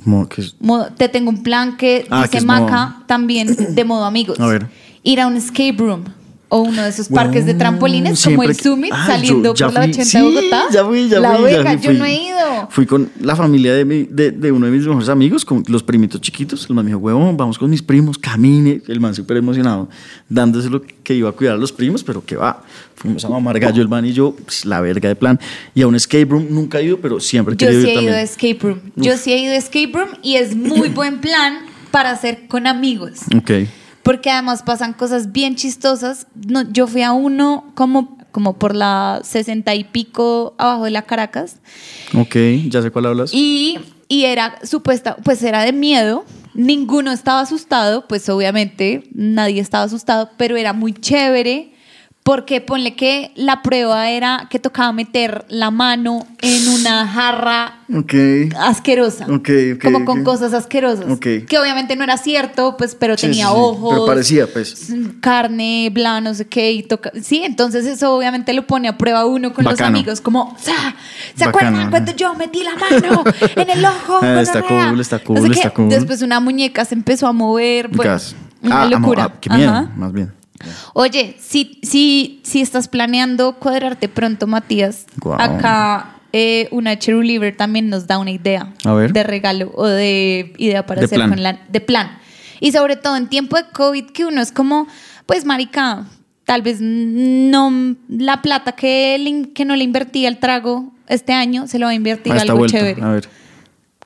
[0.06, 3.04] mo- que es- modo- te tengo un plan que Ah, que dice es Maca modo-
[3.08, 4.40] también de modo amigos.
[4.40, 4.68] A ver.
[5.04, 6.06] Ir a un escape room
[6.49, 9.73] o uno de esos parques de Weón, trampolines como el Summit Ah, saliendo yo por
[9.73, 10.63] la fui- 80 sí, de Bogotá.
[10.71, 11.97] Ya fui, ya la fui, ya fui, yo fui.
[11.99, 12.67] no he ido.
[12.69, 15.83] Fui con la familia de, mi- de, de uno de mis mejores amigos, con los
[15.83, 16.65] primitos chiquitos.
[16.69, 18.81] El man me dijo, huevón, vamos con mis primos, camine.
[18.88, 19.89] El man súper emocionado,
[20.29, 22.63] dándose lo que iba a cuidar a los primos, pero que va.
[22.95, 25.39] Fuimos a mamar gallo el man y yo, pues, la verga de plan.
[25.75, 27.97] Y a un escape room nunca he ido, pero siempre he Yo querido sí ir
[27.99, 28.79] he ido a escape room.
[28.95, 31.60] Yo sí he ido a escape room y es muy buen plan
[31.91, 33.19] para hacer con amigos.
[33.36, 33.51] Ok.
[34.08, 36.28] Porque además pasan cosas bien chistosas.
[36.48, 41.02] No, yo fui a uno como, como por la 60 y pico abajo de la
[41.02, 41.58] Caracas.
[42.17, 42.36] Ok,
[42.70, 43.34] ya sé cuál hablas.
[43.34, 43.78] Y
[44.10, 46.26] y era supuesta, pues era de miedo.
[46.54, 51.74] Ninguno estaba asustado, pues obviamente nadie estaba asustado, pero era muy chévere
[52.28, 57.76] porque ponle que la prueba era que tocaba meter la mano en una jarra
[58.60, 59.28] asquerosa,
[59.82, 63.92] como con cosas asquerosas, que obviamente no era cierto, pues, pero Sí, tenía sí, ojos,
[63.94, 64.92] Pero parecía, pues.
[65.22, 69.26] carne, bla, no sé qué, y toca, sí, entonces eso obviamente lo pone a prueba
[69.26, 69.90] uno con Bacano.
[69.90, 70.74] los amigos, como, "Sa-
[71.34, 73.24] ¿se Bacano, acuerdan cuando yo metí la mano
[73.56, 74.20] en el ojo?
[74.22, 75.88] Ah, está gonorrea?" cool, está No sé cool, está cool.
[75.90, 78.36] Después una muñeca se empezó a mover, Gas.
[78.62, 79.24] una Ah, locura.
[79.32, 79.92] ah, qué miedo, Ajá.
[79.96, 80.34] más bien.
[80.93, 85.06] Oye, si, si, si estás planeando cuadrarte pronto, Matías,
[85.38, 89.13] acá eh, una Cheruliver también nos da una idea A ver.
[89.13, 91.30] de regalo o de idea para De hacer plan.
[91.30, 92.17] con la de plan.
[92.60, 94.88] Y sobre todo en tiempo de COVID, que uno es como,
[95.26, 96.06] pues, marica,
[96.46, 101.67] tal vez no la plata que, le que no le invertí al trago este año,
[101.67, 102.78] se lo va a invertir A algo vuelta.
[102.80, 103.02] chévere.
[103.02, 103.30] A ver.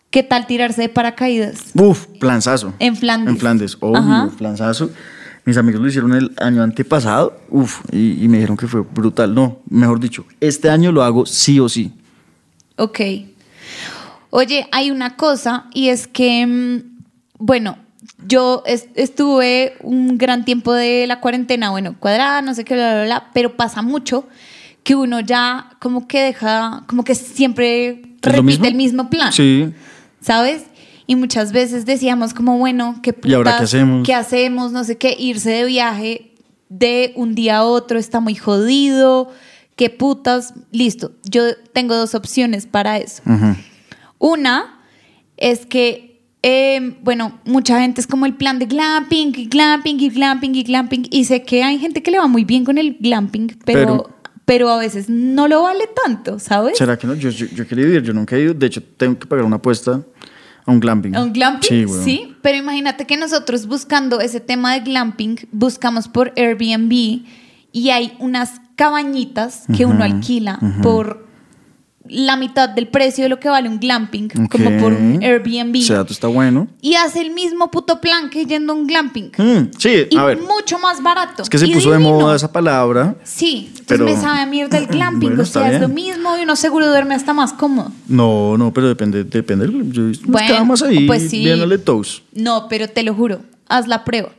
[0.09, 1.67] ¿Qué tal tirarse de paracaídas?
[1.73, 2.73] Uf, planzazo.
[2.79, 3.33] En Flandes.
[3.33, 4.29] En Flandes, obvio, Ajá.
[4.37, 4.91] planzazo.
[5.45, 9.33] Mis amigos lo hicieron el año antepasado, uf, y, y me dijeron que fue brutal.
[9.33, 11.91] No, mejor dicho, este año lo hago sí o sí.
[12.77, 12.99] Ok.
[14.29, 17.03] Oye, hay una cosa y es que, mm,
[17.39, 17.77] bueno,
[18.27, 22.93] yo es- estuve un gran tiempo de la cuarentena, bueno, cuadrada, no sé qué, bla,
[22.93, 24.27] bla, bla, pero pasa mucho
[24.83, 28.65] que uno ya como que deja, como que siempre ¿Es lo repite mismo?
[28.65, 29.33] el mismo plan.
[29.33, 29.73] Sí.
[30.21, 30.63] ¿sabes?
[31.11, 34.05] Y muchas veces decíamos como, bueno, ¿qué ¿Y ahora putas, qué hacemos?
[34.05, 34.71] ¿Qué hacemos?
[34.71, 36.31] No sé qué, irse de viaje
[36.69, 39.29] de un día a otro está muy jodido,
[39.75, 41.11] qué putas, listo.
[41.29, 43.21] Yo tengo dos opciones para eso.
[43.25, 43.57] Ujú.
[44.19, 44.79] Una
[45.35, 50.09] es que, eh, bueno, mucha gente es como el plan de glamping y glamping y
[50.11, 52.95] glamping y glamping y sé que hay gente que le va muy bien con el
[53.01, 54.09] glamping, pero, Pero-
[54.45, 56.77] pero, a veces no lo vale tanto, ¿sabes?
[56.77, 57.15] ¿Será que no?
[57.15, 58.53] Yo, yo, yo quería ir, yo nunca he ido.
[58.53, 60.01] De hecho, tengo que pagar una apuesta
[60.65, 61.15] a un glamping.
[61.15, 61.67] ¿A un glamping?
[61.67, 61.85] Sí.
[62.03, 67.23] Sí, pero imagínate que nosotros buscando ese tema de glamping, buscamos por Airbnb
[67.71, 71.27] y hay unas cabañitas que uno alquila por
[72.13, 75.23] la mitad del precio de lo que vale un glamping, como por un.
[75.23, 75.75] Airbnb.
[75.77, 76.67] Ese dato está bueno.
[76.81, 79.31] y hace el mismo puto plan que yendo a un glamping.
[79.37, 80.39] Mm, sí, Y a ver.
[80.41, 81.43] mucho más barato.
[81.43, 83.15] Es que se y puso de moda esa palabra.
[83.23, 86.37] Sí, entonces pero- me sabe a mierda el glamping, Bueno, o sea, es lo mismo
[86.37, 87.91] y uno seguro duerme hasta más cómodo.
[88.07, 89.67] No, no, pero depende, depende.
[89.91, 91.45] Yo he visto unas Bueno, camas ahí pues sí.
[91.85, 92.21] toes.
[92.33, 94.29] No, pero te lo juro, haz la prueba.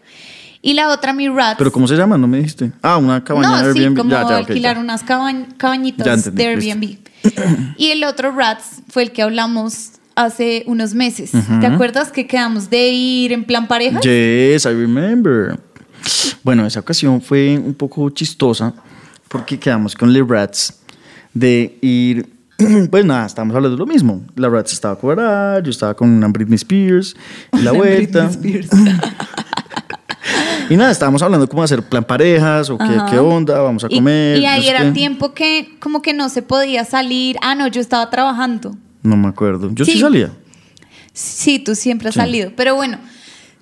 [0.64, 1.58] Y la otra, mi rat.
[1.58, 2.16] ¿Pero cómo se llama?
[2.16, 2.70] No me dijiste.
[2.82, 3.96] Ah, una cabaña no, de sí, Airbnb.
[3.98, 4.80] como Ya, ya, alquilar ya.
[4.80, 6.70] unas cabañ- cabañitas entendí, de listo.
[6.78, 7.74] Airbnb.
[7.78, 11.32] y el otro Rats fue el que hablamos hace unos meses.
[11.60, 13.98] ¿Te acuerdas que quedamos de ir en plan pareja?
[14.00, 15.58] Yes, I remember.
[16.44, 18.72] Bueno, esa ocasión fue un poco chistosa
[19.28, 20.78] porque quedamos con Le Rats
[21.34, 22.28] de ir.
[22.90, 24.22] Pues nada, estábamos hablando de lo mismo.
[24.36, 27.16] La Rats estaba cuadrada, yo estaba con una Britney Spears
[27.58, 28.30] y la vuelta.
[30.70, 33.96] y nada, estábamos hablando cómo hacer plan parejas o qué, qué onda, vamos a Y-
[33.96, 34.38] comer.
[34.38, 34.90] Y, ahí era qué.
[34.92, 37.36] tiempo que como que no se podía salir.
[37.42, 38.76] Ah, no, yo estaba trabajando.
[39.02, 39.70] No me acuerdo.
[39.72, 40.00] Yo sí, Sí.
[40.00, 40.30] salía.
[41.12, 42.20] Sí, tú siempre has Sí.
[42.20, 42.52] salido.
[42.56, 42.98] Pero bueno,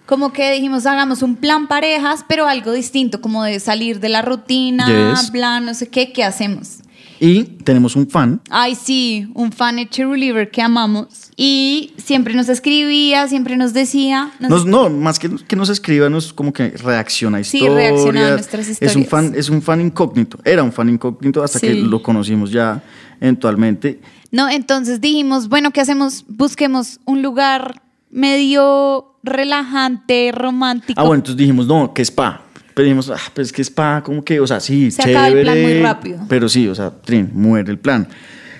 [0.06, 4.22] como que dijimos, hagamos un plan parejas, pero algo distinto, como de salir de la
[4.22, 4.86] rutina,
[5.16, 5.30] Yes.
[5.30, 6.78] bla, no sé qué, ¿qué hacemos?
[7.22, 8.40] Y tenemos un fan.
[8.48, 11.30] Ay, sí, un fan de Cheerleader que amamos.
[11.36, 14.32] Y siempre nos escribía, siempre nos decía.
[14.40, 17.76] nos- Nos- no, más que, que nos escriba, nos como que reacciona a Sí, historias.
[17.92, 19.08] reacciona a nuestras Es un historias.
[19.08, 20.38] fan, es un fan incógnito.
[20.44, 21.80] Era un fan incógnito hasta que Sí.
[21.82, 22.82] lo conocimos ya
[23.20, 24.00] eventualmente.
[24.32, 26.24] No, entonces dijimos, bueno, ¿qué hacemos?
[26.26, 30.98] Busquemos un lugar medio relajante, romántico.
[31.00, 32.42] Ah, bueno, entonces dijimos, no, que spa.
[32.74, 35.18] Pero dijimos, ah, pues que spa, como que, o sea, sí, Se chévere.
[35.18, 36.20] acaba el plan muy rápido.
[36.28, 38.06] Pero sí, o sea, trin, muere el plan.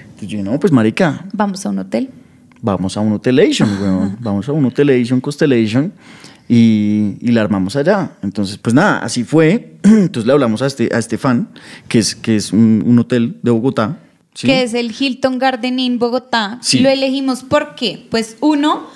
[0.03, 2.11] Entonces yo, no, pues marica, Vamos a un hotel.
[2.61, 4.17] vamos a un hotelation, weón.
[4.21, 5.93] Vamos a un hotelation, constellation.
[6.49, 8.13] Y, y la armamos allá.
[8.23, 9.77] Entonces, pues nada, así fue.
[9.85, 11.49] Entonces le hablamos a este, a este fan,
[11.87, 13.99] que es, que es un, un hotel de Bogotá.
[14.35, 14.47] ¿sí?
[14.49, 16.59] que es el Hilton Garden Inn Bogotá.
[16.61, 16.81] Sí.
[16.81, 18.07] Lo elegimos ¿por qué?
[18.11, 18.87] Pues uno,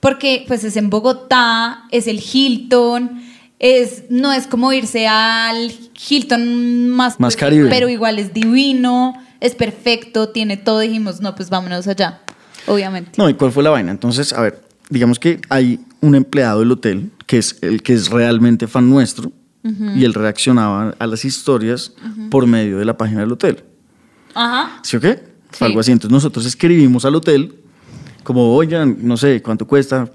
[0.00, 3.22] porque pues es en Bogotá, es el Hilton,
[3.58, 5.72] es, no es como irse al
[6.08, 7.68] Hilton más, Más Caribe.
[7.70, 10.80] pero igual es divino, es perfecto, tiene todo.
[10.80, 12.20] Dijimos, no, pues vámonos allá,
[12.66, 13.12] obviamente.
[13.16, 13.90] No, ¿y cuál fue la vaina?
[13.90, 18.10] Entonces, a ver, digamos que hay un empleado del hotel que es el que es
[18.10, 19.32] realmente fan nuestro
[19.96, 21.94] y él reaccionaba a las historias
[22.30, 23.64] por medio de la página del hotel.
[24.34, 24.78] Ajá.
[24.82, 25.22] ¿Sí o qué?
[25.52, 25.64] Sí.
[25.64, 25.90] algo así.
[25.90, 27.54] Entonces nosotros escribimos al hotel
[28.24, 30.10] como, oigan, no sé, ¿cuánto cuesta?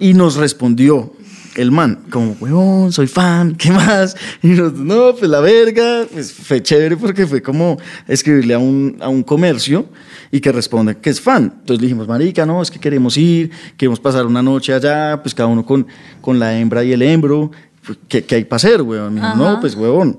[0.00, 1.12] Y nos respondió.
[1.56, 4.16] El man, como, huevón, soy fan, ¿qué más?
[4.42, 8.96] Y nosotros, no, pues la verga, pues fue chévere porque fue como escribirle a un,
[9.00, 9.86] a un comercio
[10.30, 11.44] y que responde que es fan.
[11.60, 15.34] Entonces le dijimos, marica, no, es que queremos ir, queremos pasar una noche allá, pues
[15.34, 15.86] cada uno con,
[16.20, 17.50] con la hembra y el hembro,
[17.84, 19.14] pues, ¿qué, qué hay para hacer, huevón?
[19.14, 19.36] Me dijo, Ajá.
[19.36, 20.18] no, pues huevón.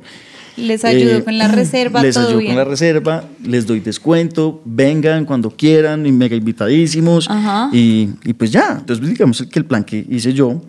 [0.57, 2.51] Les ayudo Eh, con la reserva, Les todo ayudo bien.
[2.51, 7.29] con la reserva, les doy descuento, vengan cuando quieran, y mega invitadísimos.
[7.71, 10.61] Y, y pues ya, entonces digamos que el plan que hice yo,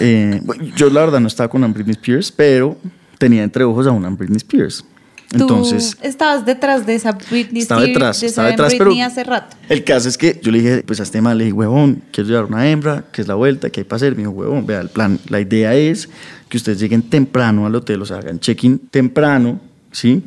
[0.00, 0.40] eh,
[0.76, 2.76] yo la verdad no estaba con una Britney Spears, pero
[3.18, 4.84] tenía entre ojos a una Britney Spears.
[5.32, 9.56] Entonces, estabas detrás de esa Britney estaba detrás, de estaba detrás, pero Britney hace rato.
[9.68, 12.28] el caso es que yo le dije, pues a este man le dije, huevón, quiero
[12.28, 14.12] llevar una hembra, que es la vuelta, ¿qué hay para hacer?
[14.12, 16.08] Me dijo, huevón, vea, el plan, la idea es
[16.48, 20.22] que ustedes lleguen temprano al hotel, o sea, hagan check-in temprano, ¿sí?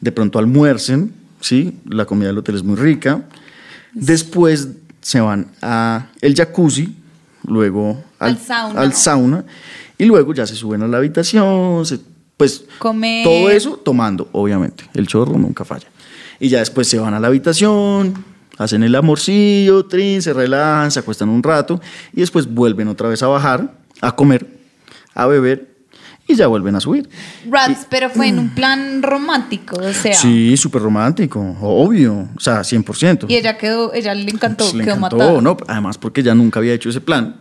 [0.00, 1.78] De pronto almuercen, ¿sí?
[1.88, 3.22] La comida del hotel es muy rica.
[3.94, 4.68] Después
[5.00, 6.94] se van a el jacuzzi,
[7.46, 8.80] luego Al sauna.
[8.80, 9.44] al sauna,
[9.98, 12.00] y luego ya se suben a la habitación, se-
[12.36, 13.24] pues Comer.
[13.24, 14.84] todo eso tomando, obviamente.
[14.94, 15.86] El chorro nunca falla.
[16.40, 18.24] Y ya después se van a la habitación,
[18.58, 21.80] hacen el amorcillo, trin, se relajan, se acuestan un rato
[22.12, 24.46] y después vuelven otra vez a bajar, a comer,
[25.14, 25.68] a beber
[26.26, 27.08] y ya vuelven a subir.
[27.48, 30.14] Rats, pero fue en un plan romántico, o sea.
[30.14, 33.26] Sí, súper romántico, obvio, o sea, 100%.
[33.28, 35.40] Y ella quedó, ella le encantó, Pues le quedó encantó, matada.
[35.40, 35.56] ¿no?
[35.68, 37.36] Además porque ya nunca había hecho ese plan,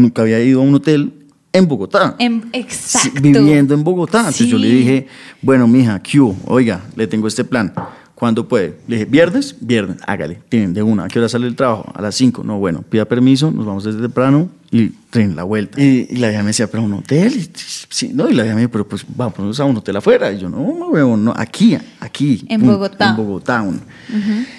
[0.00, 1.12] nunca había ido a un hotel
[1.52, 2.16] en Bogotá.
[2.18, 3.20] Sí, exacto.
[3.20, 4.18] viviendo en Bogotá.
[4.20, 4.74] Entonces yo le Sí.
[4.76, 5.06] dije,
[5.42, 6.36] bueno, mija, ¿qué hubo?
[6.46, 7.72] Oiga, le tengo este plan.
[8.20, 8.76] ¿Cuándo puede?
[8.86, 9.56] Le dije, ¿viernes?
[9.60, 10.42] Viernes, hágale.
[10.50, 11.04] Tienen de una.
[11.04, 11.90] ¿A qué hora sale el trabajo?
[11.94, 12.44] A las 5.
[12.44, 15.80] No, bueno, pida permiso, nos vamos desde temprano y tren la vuelta.
[15.80, 17.34] Y, y la vieja me decía, pero un hotel.
[17.34, 17.50] Y,
[17.88, 20.30] sí, no, y la vieja me dijo, pero pues vamos a un hotel afuera.
[20.30, 22.44] Y yo, no, no, huevón, no, aquí, aquí.
[22.50, 23.08] En pum, Bogotá.
[23.08, 23.62] En Bogotá.
[23.62, 23.80] un.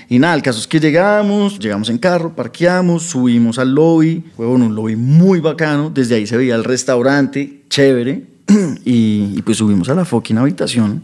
[0.10, 4.64] Y nada, el caso es que llegamos, llegamos en carro, parqueamos, subimos al lobby, huevón,
[4.64, 8.26] un lobby muy bacano, desde ahí se veía el restaurante, chévere,
[8.86, 11.04] y, y pues subimos a la fucking habitación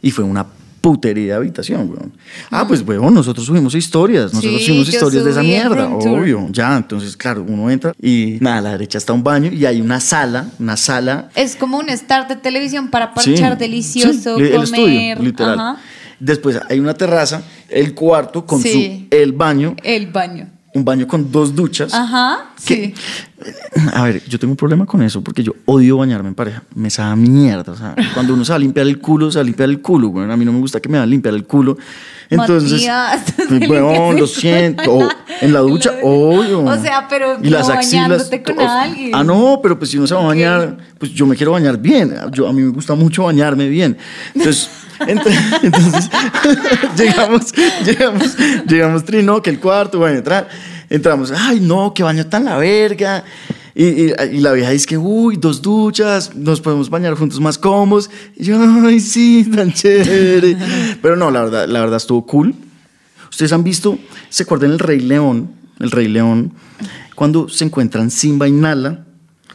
[0.00, 0.46] y fue una
[0.84, 2.12] putería de habitación, weón.
[2.50, 6.76] Ah, pues, weón, nosotros subimos historias, nosotros Sí, subimos historias de esa mierda, obvio, ya,
[6.76, 9.98] entonces, claro, uno entra y nada, a la derecha está un baño y hay una
[9.98, 14.54] sala, una sala Es como un start de televisión para Sí, parchar delicioso, sí, comer.
[14.54, 15.58] el estudio, literal.
[15.58, 15.76] Ajá.
[16.20, 20.50] Después hay una terraza, el cuarto con su, el baño, El baño.
[20.74, 21.94] Un baño con dos duchas.
[21.94, 22.94] Ajá, que- sí.
[23.92, 26.62] A ver, yo tengo un problema con eso porque yo odio bañarme en pareja.
[26.74, 27.72] Me sabe mierda.
[27.72, 29.80] O sea, cuando uno se va a limpiar el culo, se va a limpiar el
[29.80, 30.08] culo.
[30.10, 31.76] Bueno, a mí no me gusta que me va a limpiar el culo.
[32.30, 33.34] Entonces, Matías, te
[33.66, 34.94] pues, lo siento.
[34.94, 35.08] O
[35.40, 36.64] en la ducha, obvio.
[36.64, 39.10] O sea, pero no bañándote con o- alguien.
[39.14, 41.78] Ah, no, pero pues si uno se va a bañar, pues yo me quiero bañar
[41.78, 42.14] bien.
[42.32, 43.96] Yo, a mí me gusta mucho bañarme bien.
[44.34, 46.10] Entonces, ent- entonces
[46.96, 47.52] llegamos,
[47.84, 50.48] llegamos, llegamos, Trino, que el cuarto, bueno, entrar,
[50.90, 53.24] entramos, ay, no, qué baño tan la verga.
[53.76, 58.08] Y la vieja dice que, uy, dos duchas, nos podemos bañar juntos más cómodos.
[58.36, 60.56] Y yo, ay, sí, tan chévere.
[61.02, 62.54] Pero no, la verdad, la verdad estuvo cool.
[63.28, 65.50] Ustedes han visto, ¿se acuerdan el Rey León?
[65.80, 66.52] El Rey León,
[67.16, 69.06] cuando se encuentran Simba y Nala,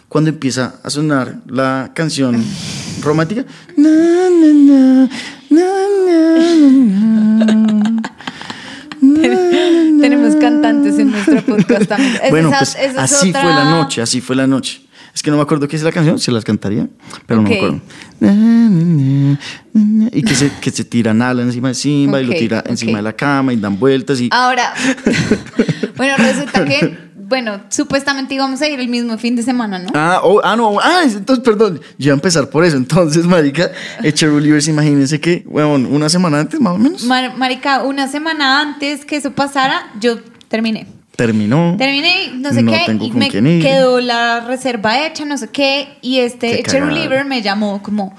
[0.09, 2.43] cuando empieza a sonar la canción
[3.01, 3.45] romántica.
[3.77, 5.09] Na, na, na.
[10.01, 12.13] Tenemos cantantes en nuestro podcast también.
[12.23, 14.81] Es Bueno, esa- pues esa es así otra- fue la noche, así fue la noche.
[15.13, 16.87] Es que no me acuerdo qué es la canción, se las cantaría,
[17.25, 17.81] pero no me acuerdo.
[20.11, 22.69] Y que se, que se tira Nala encima de Simba y lo tira ok.
[22.69, 24.29] encima de la cama y dan vueltas y...
[24.31, 24.73] Ahora,
[25.97, 26.95] bueno, resulta que,
[27.29, 29.89] bueno, supuestamente íbamos a ir el mismo fin de semana, ¿no?
[29.93, 32.75] Ah, oh, ah, no, ah, entonces, perdón, yo iba a empezar por eso.
[32.75, 33.71] Entonces, marica,
[34.13, 38.59] Cherry Livers, imagínense que, bueno, una semana antes, más o menos, Mar- Marica, una semana
[38.59, 40.87] antes que eso pasara, yo terminé.
[41.15, 41.75] terminó.
[41.77, 43.61] Terminé, no sé No qué, tengo y con me quién ir.
[43.61, 46.99] quedó la reserva hecha, no sé qué, y este Qué Cherry cagada.
[47.03, 48.15] Liver me llamó como,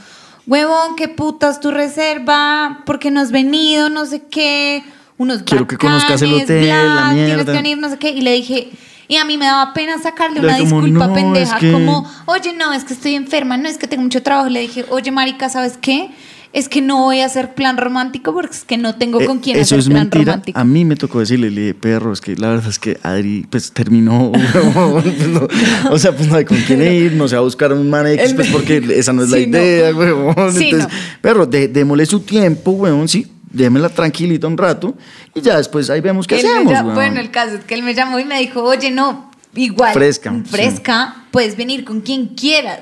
[0.46, 4.82] huevón, qué putas tu reserva, porque no has venido, no sé qué,
[5.18, 7.44] unos Quiero que conozcas el hotel, la Tienes mierda.
[7.52, 8.68] que venir, no sé qué, y le dije...
[9.10, 11.72] Y a mí me daba pena sacarle Le una como, disculpa "No, pendeja, es que-"
[11.72, 14.48] como, oye, no, es que estoy enferma, no, es que tengo mucho trabajo.
[14.48, 16.10] Le dije, oye, marica, ¿sabes qué?
[16.52, 19.38] Es que no voy a hacer plan romántico porque es que no tengo Eh, con
[19.38, 20.24] quién Eso hacer es plan mentira.
[20.24, 20.58] romántico.
[20.58, 23.46] A mí me tocó decirle, le dije, perro, es que la verdad es que Adri,
[23.50, 24.30] pues terminó.
[25.02, 25.48] pues, no,
[25.90, 28.06] o sea, pues no hay con quién ir, no se va a buscar un man
[28.06, 29.42] X, pues porque esa no es la no.
[29.44, 30.52] idea, huevón.
[30.52, 31.20] Sí, Entonces, no.
[31.20, 33.26] perro, démosle su tiempo, huevón, sí.
[33.50, 34.96] Démela tranquilita un rato
[35.34, 36.94] y ya después ahí vemos qué Él hacemos.
[36.94, 39.92] bueno, el caso es que él me llamó y me dijo, oye, no, igual.
[39.92, 42.80] Fresca, Fresca, puedes venir con quien quieras.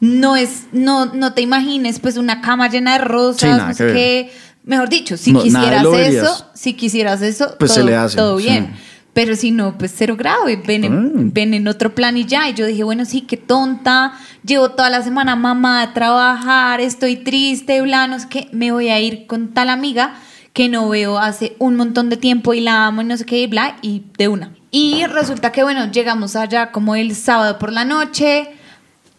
[0.00, 3.92] No es, no, no te imagines, pues, una cama llena de rosas, Sí, no sé
[3.92, 4.32] qué.
[4.64, 8.38] Mejor dicho, si No, quisieras eso, si quisieras eso, Pues se todo, le hace, todo
[8.38, 8.66] sí.
[9.12, 11.10] Pero si no, pues cero grave, ven, en- Ah.
[11.32, 12.48] ven en otro plan y ya.
[12.48, 14.12] Y yo dije, bueno, sí, qué tonta.
[14.44, 18.48] Llevo toda la semana mamá a trabajar, estoy triste, bla, no sé qué.
[18.52, 20.14] Me voy a ir con tal amiga
[20.52, 23.38] que no veo hace un montón de tiempo y la amo y no sé qué,
[23.42, 24.52] y bla, y de una.
[24.72, 28.48] Y resulta que, bueno, llegamos allá como el sábado por la noche,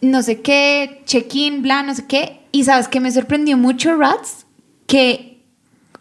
[0.02, 2.40] no sé qué, check-in, bla, no sé qué.
[2.54, 4.46] Y sabes que me sorprendió mucho, Rats,
[4.88, 5.31] que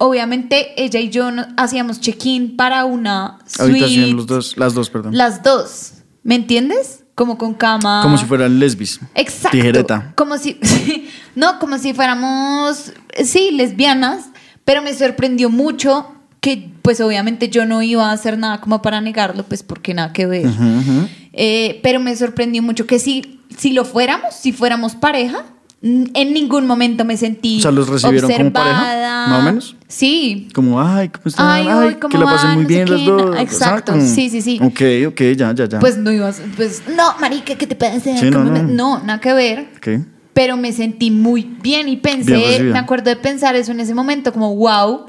[0.00, 5.16] obviamente ella y yo hacíamos check-in para una Habitación, suite, los dos, las dos, perdón.
[5.16, 7.04] las dos, ¿me entiendes?
[7.14, 8.00] Como con cama.
[8.02, 8.98] Como si fueran lesbis.
[9.14, 9.50] Exacto.
[9.50, 10.14] Tijereta.
[10.16, 10.58] Como si,
[11.34, 14.30] no, como si fuéramos, sí, lesbianas,
[14.64, 16.06] pero me sorprendió mucho
[16.40, 20.14] que, pues obviamente yo no iba a hacer nada como para negarlo, pues porque nada
[20.14, 20.46] que ver.
[20.46, 21.08] Ujú, ujú.
[21.34, 25.44] Eh, pero me sorprendió mucho que si, si lo fuéramos, si fuéramos pareja,
[25.82, 28.80] en ningún momento me sentí O sea, ¿los recibieron como pareja?
[28.80, 29.26] observada.
[29.28, 29.76] ¿Más o menos?
[29.88, 30.48] Sí.
[30.54, 31.46] Como, ay, ¿cómo están?
[31.48, 33.36] Ay, Ay, ¿cómo que la pasen muy No bien las dos.
[33.38, 34.58] Exacto, sí, sí, sí.
[34.62, 35.78] Ok, ok, ya, ya, ya.
[35.80, 38.16] Pues no ibas, pues, no, marica, ¿qué te parece?
[38.18, 38.98] Sí, no, ¿Cómo me- no.
[38.98, 39.68] no, nada que ver.
[39.76, 39.88] Ok.
[40.34, 44.32] Pero me sentí muy bien y pensé, me acuerdo de pensar eso en ese momento,
[44.32, 45.06] como, wow,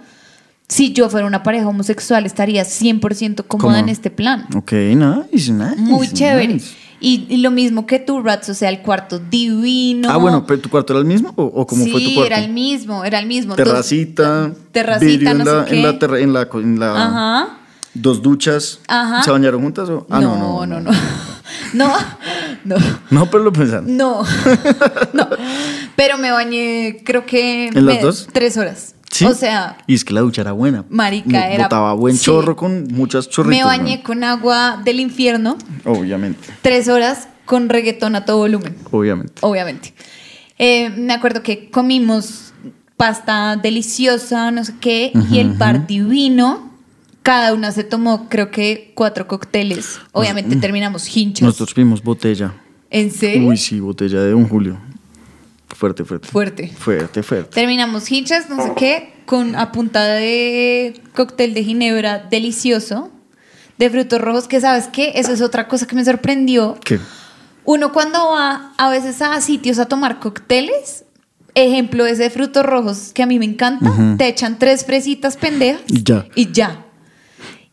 [0.67, 3.75] si yo fuera una pareja homosexual estaría 100% cómoda ¿Cómo?
[3.77, 4.47] en este plan.
[4.55, 5.75] Ok, nice, nice.
[5.77, 6.47] Muy chévere.
[6.53, 6.75] nice.
[7.03, 10.07] Y, y lo mismo que tú, Rats, o sea, el cuarto divino.
[10.11, 12.27] Ah, bueno, pero ¿tu cuarto era el mismo o, o cómo sí, fue tu cuarto?
[12.33, 13.55] era el mismo, era el mismo.
[13.55, 15.81] Dos- Terracita, terracita, vidrio en no la, sé en qué.
[15.87, 17.57] la, terra- en la, en la- Ajá.
[17.95, 18.79] dos duchas.
[18.87, 19.23] Ajá.
[19.23, 20.05] ¿Se bañaron juntas o?
[20.11, 20.91] Ah, no, no, no, no.
[21.73, 21.91] No,
[22.65, 22.75] no.
[23.09, 23.97] No, pero lo pensaron.
[23.97, 24.23] No,
[25.13, 25.27] no.
[25.95, 27.67] Pero me bañé, creo que.
[27.67, 28.27] ¿En las dos?
[28.31, 28.93] Tres horas.
[29.21, 29.31] Sí.
[29.31, 30.86] O sea, Y es que la ducha era buena.
[30.89, 32.25] Marica, era- Botaba buen sí.
[32.25, 33.57] chorro con muchas chorritos.
[33.60, 34.03] me bañé ¿no?
[34.03, 39.34] con agua del infierno, Obviamente, tres horas con reggaetón a todo volumen, obviamente.
[39.41, 39.93] obviamente.
[40.57, 42.53] Eh, me acuerdo que comimos
[42.97, 46.69] pasta deliciosa, no sé qué, y el bar divino.
[47.23, 49.99] Cada una se tomó, creo que, cuatro cócteles.
[50.12, 51.43] Obviamente terminamos hinchos.
[51.45, 52.53] Nosotros vimos botella.
[52.89, 53.47] ¿En serio?
[53.47, 54.79] Uy, sí, botella de un Julio.
[55.82, 56.28] Fuerte, fuerte.
[56.28, 56.67] Fuerte.
[56.67, 57.56] Fuerte, fuerte.
[57.56, 63.10] Terminamos hinchas, no sé qué, con a punta de cóctel de ginebra delicioso,
[63.80, 66.78] de frutos rojos, que sabes qué, eso es otra cosa que me sorprendió.
[66.86, 67.00] ¿Qué?
[67.65, 71.06] Uno cuando va a veces a sitios a tomar cócteles,
[71.56, 75.82] ejemplo ese de frutos rojos que a mí me encanta, te echan tres fresitas pendejas
[75.88, 76.28] Y ya.
[76.36, 76.86] y ya.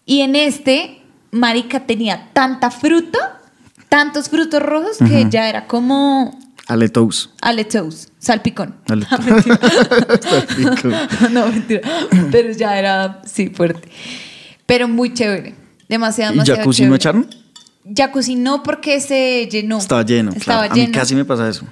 [0.07, 3.42] Y en este, Marica tenía tanta fruta,
[3.90, 7.31] tantos frutos rojos, que ya era como Aletos.
[7.40, 8.76] aletos, salpicón.
[8.88, 9.18] Aletos.
[10.20, 10.94] Salpicón.
[11.33, 11.81] no, mentira.
[12.31, 13.88] Pero ya era, sí, fuerte.
[14.66, 15.54] Pero muy chévere.
[15.88, 16.90] Demasiado, ¿Y demasiado jacuzzi chévere.
[16.90, 17.31] no echaron?
[17.96, 19.78] Jacuzzi no porque se llenó.
[19.78, 20.31] Estaba lleno.
[20.33, 20.74] Estaba claro.
[20.74, 20.85] lleno.
[20.85, 21.64] A mí casi me pasa eso.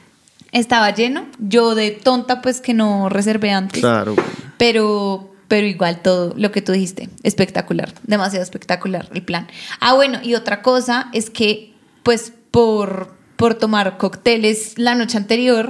[0.51, 1.27] Estaba lleno.
[1.39, 3.81] Yo de tonta, pues que no reservé antes.
[3.81, 4.17] Claro.
[4.57, 9.47] Pero, pero igual todo lo que tú dijiste, espectacular, demasiado espectacular el plan.
[9.81, 15.69] Ah, bueno, y otra cosa es que, pues, por, por tomar cócteles la noche anterior,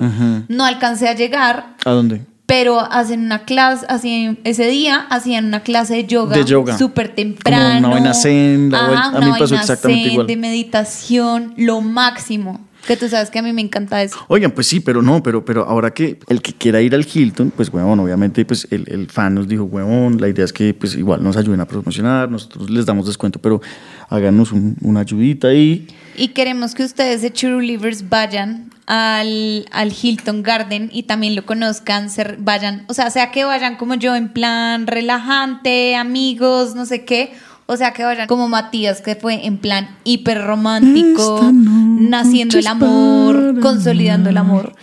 [0.48, 2.22] no alcancé a llegar, ¿A dónde?
[2.46, 6.78] pero hacen una clase, hacían, ese día hacían una clase de yoga, De yoga.
[6.78, 7.64] súper temprano.
[7.74, 10.26] Como una vaina zen, la vuelta- a mí una pasó exactamente zen, igual.
[10.28, 12.60] De meditación, lo máximo.
[12.86, 14.16] Que tú sabes que a mí me encanta eso.
[14.28, 17.50] Oigan, pues sí, pero no, pero, pero ahora que el que quiera ir al Hilton,
[17.56, 20.94] pues huevón, obviamente, pues el, el fan nos dijo, huevón, la idea es que pues
[20.94, 23.60] igual nos ayuden a promocionar, nosotros les damos descuento, pero
[24.08, 25.88] háganos un- una ayudita ahí.
[25.88, 25.88] Y
[26.28, 32.10] queremos que ustedes de True Believers vayan al, al Hilton Garden y también lo conozcan,
[32.10, 37.04] se vayan, o sea, sea que vayan como yo en plan relajante, amigos, no sé
[37.04, 37.32] qué,
[37.66, 43.60] o sea que vayan como Matías que fue en plan hiper romántico, naciendo el amor,
[43.60, 44.74] consolidando el amor.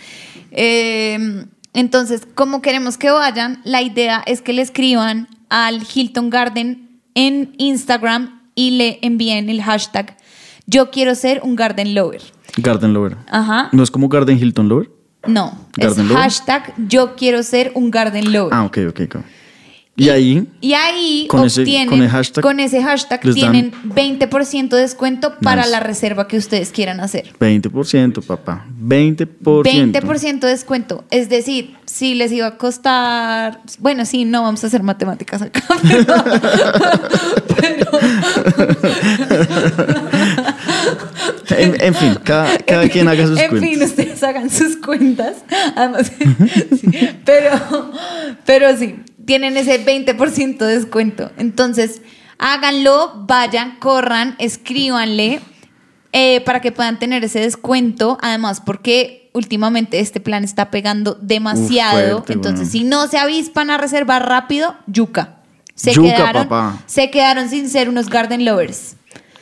[0.50, 7.00] Eh, entonces, como queremos que vayan, la idea es que le escriban al Hilton Garden
[7.14, 10.16] en Instagram y le envíen el hashtag
[10.66, 12.22] yo quiero ser un garden lover.
[12.56, 13.16] Garden Lover.
[13.30, 13.68] Ajá.
[13.72, 14.90] ¿No es como Garden Hilton Lover?
[15.26, 16.22] No, ¿Garden es lover?
[16.22, 18.54] hashtag yo quiero ser un garden lover.
[18.54, 19.16] Ah, ok, ok, ok.
[19.96, 24.74] Y ahí, Y ahí Con ese- obtienen, con el hashtag, con ese hashtag tienen 20%
[24.74, 25.70] de descuento para Nice.
[25.70, 27.32] la reserva que ustedes quieran hacer.
[27.38, 28.66] 20%, papá.
[28.76, 29.62] 20%.
[29.62, 31.04] 20% de descuento.
[31.12, 33.60] Es decir, si les iba a costar.
[33.78, 35.62] Bueno, sí, no vamos a hacer matemáticas acá.
[37.60, 37.90] Pero.
[41.50, 43.70] En, en fin, cada, cada quien haga sus en cuentas.
[43.70, 45.36] fin, ustedes hagan sus cuentas.
[45.76, 46.10] Además,
[46.80, 47.92] sí, pero,
[48.44, 51.30] pero sí, tienen ese 20% de descuento.
[51.36, 52.02] Entonces,
[52.38, 55.40] háganlo, vayan, corran, escríbanle
[56.12, 58.18] eh, para que puedan tener ese descuento.
[58.22, 62.18] Además, porque últimamente este plan está pegando demasiado.
[62.18, 65.36] fuerte, Entonces, si no se avispan a reservar rápido, yuca.
[65.74, 66.78] Se Yuca, quedaron, papá.
[66.86, 68.94] se quedaron sin ser unos garden lovers.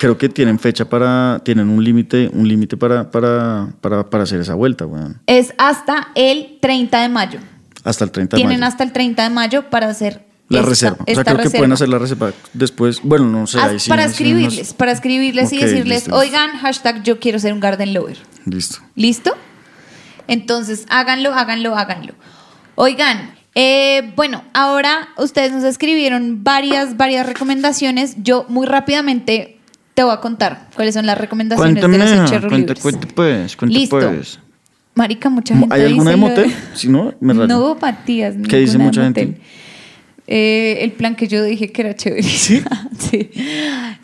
[0.02, 4.40] Creo que tienen fecha para, tienen un límite, un límite para, para, para, para hacer
[4.40, 5.20] esa vuelta, weón.
[5.26, 7.38] Es hasta el 30 de mayo.
[7.84, 8.68] Hasta el 30 de Tienen mayo.
[8.68, 10.96] hasta el 30 de mayo para hacer La esta- reserva.
[11.08, 13.00] O sea, creo que pueden hacer la reserva después.
[13.04, 13.60] Bueno, no sé.
[13.60, 16.16] Ahí sí para no escribirles, unos- para escribirles y decirles, listo.
[16.16, 18.18] oigan, hashtag yo quiero ser un garden lover.
[18.44, 18.78] Listo.
[18.96, 19.32] ¿Listo?
[20.28, 22.14] Entonces, háganlo, háganlo, háganlo.
[22.74, 28.16] Oigan, eh, bueno, ahora ustedes nos escribieron varias, varias recomendaciones.
[28.22, 29.51] Yo muy rápidamente
[29.94, 33.56] te voy a contar cuáles son las recomendaciones Cuéntame, de los cuente, Cherry cuente pues,
[33.56, 33.98] cuente Listo.
[33.98, 34.38] pues.
[34.94, 36.54] Marica, mucha gente ¿Hay alguna de dice lo motel?
[36.74, 37.46] Si no, me rayo.
[37.46, 38.34] No, Matías.
[38.48, 39.26] ¿Qué dice de mucha gente?
[39.26, 39.42] motel.
[40.28, 42.22] Eh, el plan que yo dije que era chévere.
[42.22, 42.62] ¿Sí?
[42.98, 43.30] Sí.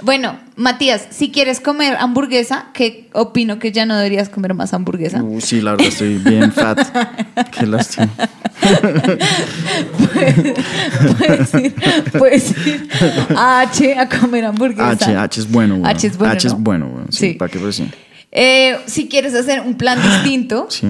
[0.03, 5.23] Bueno, Matías, si quieres comer hamburguesa, que opino que ya no deberías comer más hamburguesa.
[5.23, 6.79] Uh, sí, la verdad, estoy bien fat.
[7.59, 8.09] Qué lástima.
[11.19, 11.75] puedes, ir,
[12.19, 12.89] puedes ir
[13.37, 14.91] a H a comer hamburguesa.
[14.91, 15.87] H, H es bueno, weón.
[15.87, 16.33] H es bueno.
[16.35, 16.55] H ¿no?
[16.55, 17.13] es bueno, weón.
[17.13, 17.35] Sí, Sí.
[17.35, 17.89] para que pues sí.
[18.33, 20.87] Eh, si quieres hacer un plan distinto, Sí.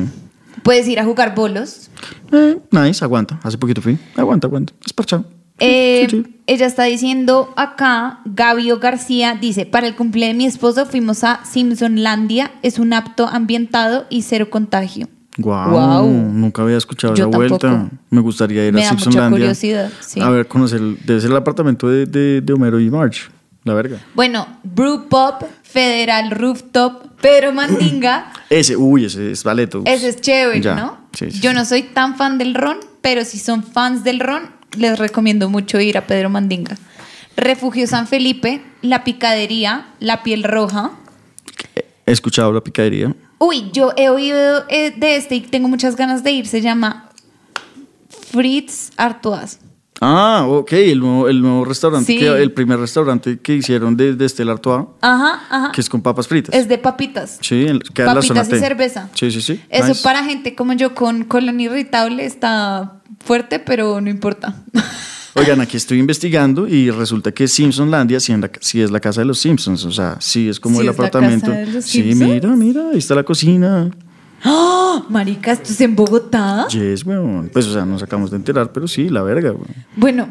[0.62, 1.90] Puedes ir a jugar bolos.
[2.32, 3.38] Eh, nice, aguanta.
[3.42, 3.98] Hace poquito fui.
[4.16, 4.72] Aguanta, aguanta.
[4.84, 5.24] Es parchado.
[5.60, 6.34] Eh, Sí, sí.
[6.46, 11.40] Ella está diciendo acá, Gabio García dice, para el cumple de mi esposo fuimos a
[11.44, 15.08] Simpsonlandia, es un apto ambientado y cero contagio.
[15.36, 16.08] Guau, Guau.
[16.08, 17.88] Nunca había escuchado Yo esa vuelta.
[18.10, 19.38] Me gustaría ir Me a da mucha Simpsonlandia.
[19.38, 20.20] curiosidad, sí.
[20.20, 20.80] A ver, conocer.
[20.80, 23.22] el- Debe ser el apartamento de, de, de Homero y Marge.
[23.64, 23.98] La verga.
[24.14, 29.82] Bueno, Brew Pop, Federal Rooftop, Pedro Mandinga, Ese, uy, ese es Valeto.
[29.84, 30.74] ese es chévere, Ya.
[30.74, 30.98] ¿no?
[31.12, 34.50] Sí, sí, Yo no soy tan fan del ron, pero si son fans del ron,
[34.76, 36.76] les recomiendo mucho ir a Pedro Mandinga.
[37.36, 40.92] Refugio San Felipe, La Picadería, La Piel Roja.
[42.06, 43.14] He escuchado la picadería.
[43.38, 46.46] Uy, yo he oído eh, de este y tengo muchas ganas de ir.
[46.46, 47.10] Se llama
[48.08, 49.58] Fritz Artois.
[50.00, 52.18] Ah, ok, el nuevo, el nuevo restaurante, Sí.
[52.18, 55.72] que- el primer restaurante que hicieron de, de Estela Artois, Ajá, ajá.
[55.72, 56.54] que es con papas fritas.
[56.54, 57.38] Es de papitas.
[57.40, 59.08] Sí, queda en la zona Papitas y cerveza.
[59.14, 59.60] Sí, sí, sí.
[59.68, 60.02] Eso Nice.
[60.02, 64.54] para gente como yo con colon irritable está fuerte, pero no importa.
[65.34, 69.20] Oigan, aquí estoy investigando y resulta que Simpsonlandia sí, en la- sí es la casa
[69.20, 69.84] de los Simpsons.
[69.84, 71.46] O sea, sí es como ¿Sí el es la apartamento.
[71.46, 73.90] casa de los sí, mira, mira, ahí está la cocina.
[74.44, 75.04] ¡Oh!
[75.08, 76.66] Marica, ¿esto es en Bogotá?
[76.68, 77.50] Yes, weón.
[77.52, 79.66] Pues, o sea, nos acabamos de enterar, pero sí, la verga, weón.
[79.96, 80.28] Bueno,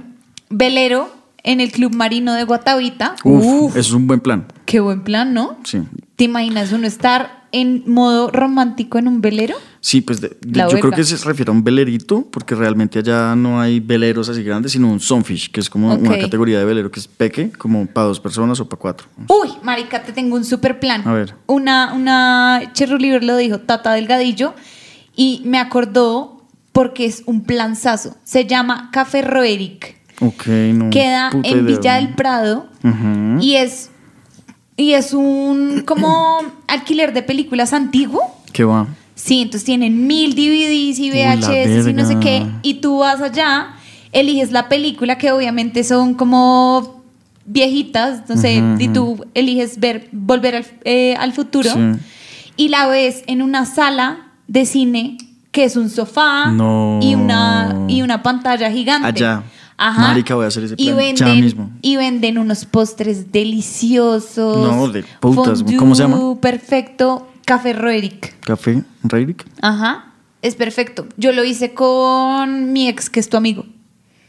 [0.49, 1.09] velero
[1.43, 3.15] en el Club Marino de Guatavita.
[3.23, 4.45] Uf, Uf, eso es un buen plan.
[4.65, 5.57] qué buen plan, ¿no?
[5.63, 5.81] Sí.
[6.15, 9.55] ¿Te imaginas uno estar en modo romántico en un velero?
[9.87, 12.99] Sí, pues de- de- La yo creo que se refiere a un velerito, porque realmente
[12.99, 16.65] allá no hay veleros así grandes, sino un sunfish, que es como una categoría de
[16.65, 19.07] velero que es peque, como para dos personas o para cuatro.
[19.29, 21.07] Uy, marica, te tengo un super plan.
[21.07, 21.35] A ver.
[21.45, 24.55] Una, una Cherry Liver lo dijo, Tata Delgadillo,
[25.15, 26.41] y me acordó
[26.73, 28.17] porque es un planzazo.
[28.25, 30.01] Se llama Café Roeric.
[30.19, 30.89] Ok, no.
[30.89, 33.39] Queda en idea, Villa del Prado Ujú.
[33.39, 33.89] y es
[34.75, 38.21] y es un como alquiler de películas antiguo.
[38.51, 38.85] ¿Qué va?
[39.17, 42.45] Sí, entonces tienen mil DVDs y VHS y no sé qué.
[42.61, 43.69] Y tú vas allá,
[44.11, 47.03] eliges la película que obviamente son como
[47.45, 51.79] viejitas, no sé, y tú eliges ver Volver al, eh, al futuro Sí.
[52.57, 55.17] y la ves en una sala de cine
[55.51, 56.99] que es un sofá No.
[57.01, 59.07] y una y una pantalla gigante.
[59.07, 59.43] Allá.
[59.79, 60.01] Ajá.
[60.09, 61.69] Marica, voy a hacer ese y plan ya venden, mismo.
[61.81, 64.57] Y venden unos postres deliciosos.
[64.57, 66.35] No, de putas, fondue ¿cómo se llama?
[66.41, 67.27] Perfecto.
[67.47, 68.35] Café Roeric.
[68.41, 68.83] ¿Café?
[69.03, 69.45] ¿Reiric?
[69.61, 70.11] Ajá.
[70.41, 71.07] Es perfecto.
[71.15, 73.65] Yo lo hice con mi ex, que es tu amigo.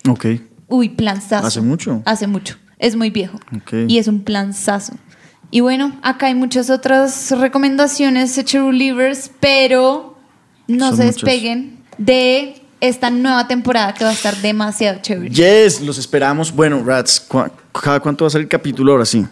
[0.09, 0.27] Ok.
[0.69, 1.45] Uy, planzazo.
[1.45, 2.01] ¿Hace mucho?
[2.07, 2.55] Hace mucho.
[2.79, 3.41] Es muy viejo.
[3.57, 3.73] Ok.
[3.89, 4.93] Y es un planzazo.
[5.51, 10.17] Y bueno, acá hay muchas otras recomendaciones de True Livers, pero
[10.69, 15.35] no Son se despeguen de esta nueva temporada que va a estar demasiado chévere.
[15.35, 16.53] Yes, los esperamos.
[16.55, 19.27] Bueno, Rats, ¿cu- ¿cada cuánto va a salir el capítulo ahora sí?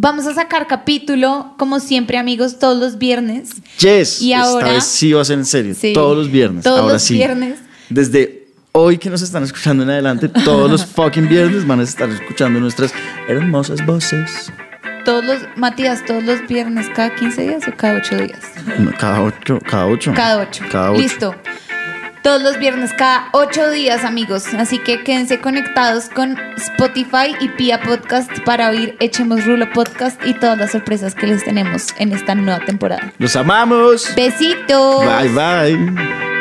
[0.00, 3.50] Vamos a sacar capítulo, como siempre, amigos, todos los viernes.
[3.80, 4.22] Yes.
[4.22, 5.74] Y ahora- Esta vez sí va a ser en serio.
[5.76, 5.92] Sí.
[5.92, 6.62] Todos los viernes.
[6.62, 7.14] Todos ahora los sí.
[7.14, 7.58] viernes.
[7.90, 12.08] Desde hoy que nos están escuchando en adelante, todos los fucking viernes van a estar
[12.10, 12.92] escuchando nuestras
[13.26, 14.52] hermosas voces.
[15.04, 18.38] Todos los, Matías, todos los viernes, cada 15 días o cada 8 días.
[18.78, 20.12] No, Cada ocho, cada ocho.
[20.14, 20.64] Cada 8.
[20.70, 21.00] Cada ocho.
[21.02, 21.34] Listo.
[22.22, 24.52] Todos los viernes, cada 8 días, amigos.
[24.54, 30.34] Así que quédense conectados con Spotify y Pia Podcast para oír Echemos Rulo Podcast y
[30.34, 33.12] todas las sorpresas que les tenemos en esta nueva temporada.
[33.18, 34.14] Los amamos.
[34.14, 35.04] Besitos.
[35.04, 36.37] Bye bye.